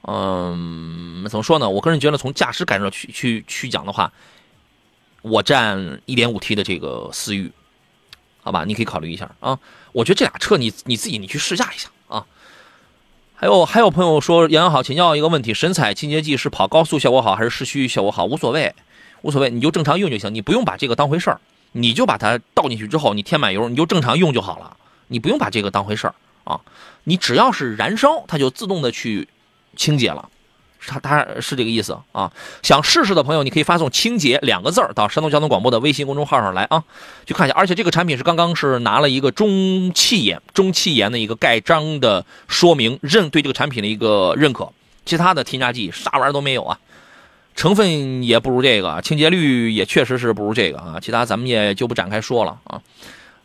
[0.03, 1.69] 嗯，怎么说呢？
[1.69, 4.11] 我个人觉得从驾驶感受去去去讲的话，
[5.21, 7.51] 我占一点五 T 的这个思域。
[8.41, 9.57] 好吧，你可以考虑一下啊。
[9.91, 12.25] 我觉得这俩车你你自己你去试驾一下啊。
[13.35, 18.25] 还有还有朋友说杨洋好，请教一个问题：神采清洁剂是跑高速效果好还是市区效果好？
[18.25, 18.73] 无所谓，
[19.21, 21.39] 无所谓，你就正常用就行，你不用把这个当回事儿，
[21.71, 24.77] 你就把它倒进去之后，你添满油，你就正常用就好了，
[25.07, 26.59] 你不用把这个当回事儿啊。
[27.05, 29.27] 你只要是燃烧，它就自动的去
[29.75, 30.29] 清洁了。
[30.87, 32.31] 他他是这个意思啊！
[32.63, 36.83] 想试试的朋友，你可以发送“清洁”两个字儿到山东交通广播的微信公众号上来啊，
[37.25, 37.55] 去看一下。
[37.55, 44.71] 而且这个产品是刚刚是拿了一个中汽研、中汽研的一个盖章的说明认对这个产品的一个认可，
[45.05, 46.79] 其他的添加剂啥玩意儿都没有啊，
[47.55, 52.81] 成分也不如这个，清洁率也确实是不如这个啊，其他咱们也就不展开说了啊。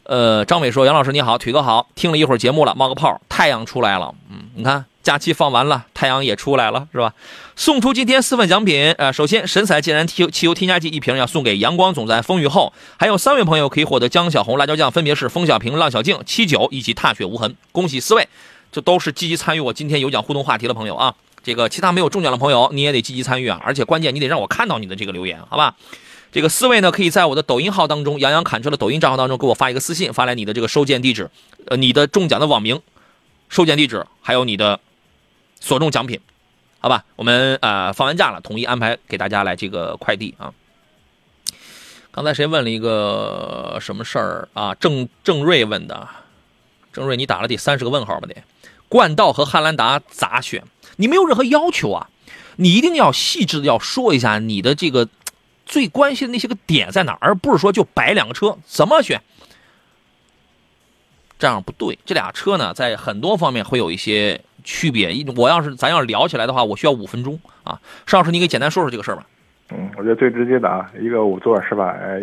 [0.04, 7.14] 呃，张伟说：“杨老师你好，腿哥好，听了一会儿节目了，冒个泡，太阳出来了，嗯，你看。”假期放完了，太阳也出来了，是吧？
[7.54, 17.54] 送出今天四份奖品，呃，首先神采天然汽汽油添加剂一瓶要送给阳光总在风雨后，还有三位朋友可以获得江小红辣椒酱，分别是风小平、浪小静、七九以及踏雪无痕。
[17.70, 18.28] 恭喜四位，
[18.72, 21.14] 这都是积极参与我今天有奖互动话题的朋友啊！
[21.44, 25.76] 这个其他没有中奖的朋友你也得积极参与啊，而且关键你得让我看到你的这个留言，好吧？
[26.32, 31.30] 这个四位呢，可以在我的抖音号当中，杨洋侃车的抖音账号当中给我发一个私信，发来你的这个收件地址，
[31.68, 32.82] 呃，你的中奖的网名、
[33.48, 34.80] 收件地址，还有你的。
[35.58, 36.20] 所中奖品，
[36.78, 40.52] 好吧，我们呃放完假了，统一安排给大家来这个快递啊。
[42.12, 44.74] 刚才谁问了一个什么事儿啊？
[44.76, 46.08] 郑郑瑞问的，
[46.92, 48.28] 郑瑞，你打了得三十个问号吧？
[48.28, 48.42] 得，
[48.88, 50.62] 冠道和汉兰达咋选？
[50.96, 52.08] 你没有任何要求啊，
[52.56, 55.08] 你一定要细致的要说一下你的这个
[55.64, 59.20] 最关心的那些个点在哪，而不是说就摆两个车怎么选，
[61.38, 61.98] 这样不对。
[62.06, 64.40] 这俩车呢，在很多方面会有一些。
[64.66, 67.80] 区别，我要是咱要聊起来的话，我需要五分钟啊。
[68.04, 69.24] 邵老师，你给简单说说这个事儿吧。
[69.70, 71.96] 嗯，我觉得最直接的啊，一个五座是吧？
[72.00, 72.20] 呃，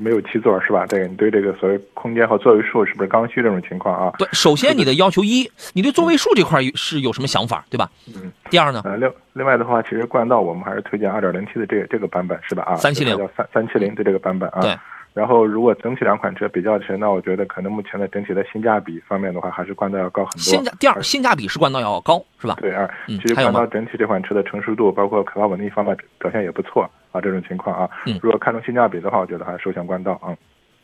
[0.00, 0.86] 没有七座是吧？
[0.86, 4.12] 这个你对这个所谓空间和座位数是不是刚需这种情况啊？
[4.18, 7.90] 对，首先你的要求一，你对座位数这块是有什么想法，对吧？
[8.08, 8.30] 嗯。
[8.50, 8.82] 第二呢？
[8.84, 12.62] 呃，另另外的话，其实冠道我们还是推荐二点零 T 的这个这个版本是吧？
[12.64, 14.60] 啊，三七零叫三三七零的这个版本啊。
[14.60, 14.76] 对。
[15.12, 20.40] 然后如果整体两款车比较起来，那我觉得可能目前的整体的性价比方面的话，还是冠道要高很多。
[20.40, 22.56] 性价第二，性价比是冠道要高，是吧？
[22.60, 27.20] 对啊，其实冠道整体这款车的成熟度，包括可靠稳定方面表现也不错啊。
[27.20, 27.90] 这种情况啊，
[28.22, 30.36] 如果看重性价比的话，我觉得还是首选冠道啊。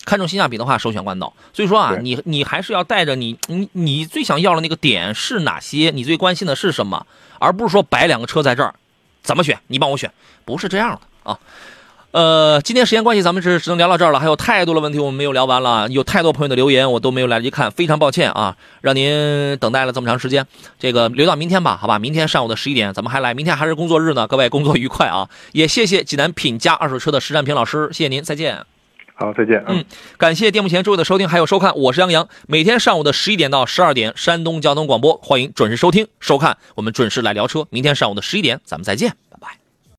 [0.04, 1.32] 看重性价比的话，首选冠道。
[1.52, 5.90] 所以说啊，你你还是要带着你你你最想要的那个点是哪些？
[5.94, 7.06] 你最关心的是什么？
[7.38, 8.74] 而不是说摆两个车在这儿，
[9.22, 9.56] 怎么选？
[9.68, 10.10] 你帮我选，
[10.44, 11.38] 不是这样的啊。
[12.16, 14.18] 呃，今天时间关系，咱们是只能聊到这儿了。
[14.18, 20.46] 还有太多的问题我们没有聊完了，有太多朋友的留言我都没有来得及看，非常抱歉啊，让您等待了这么长时间。
[20.78, 25.28] 这个留到明天吧，好吧，明天上午的十一点咱们还来，明天还是工作日呢，各位工作愉快啊！
[25.52, 28.64] 也谢谢济南品家二手车的石占平老师，谢谢您，再见。
[29.16, 29.62] 好，再见。
[29.68, 29.84] 嗯，
[30.16, 37.66] 感谢电幕前诸位的收听还有收看，我是杨洋，每天上午的十一点到十二点，山东交通广播，欢迎准时收听收看，我们准时来聊车。
[37.68, 39.12] 明天上午的十一点，咱们再见。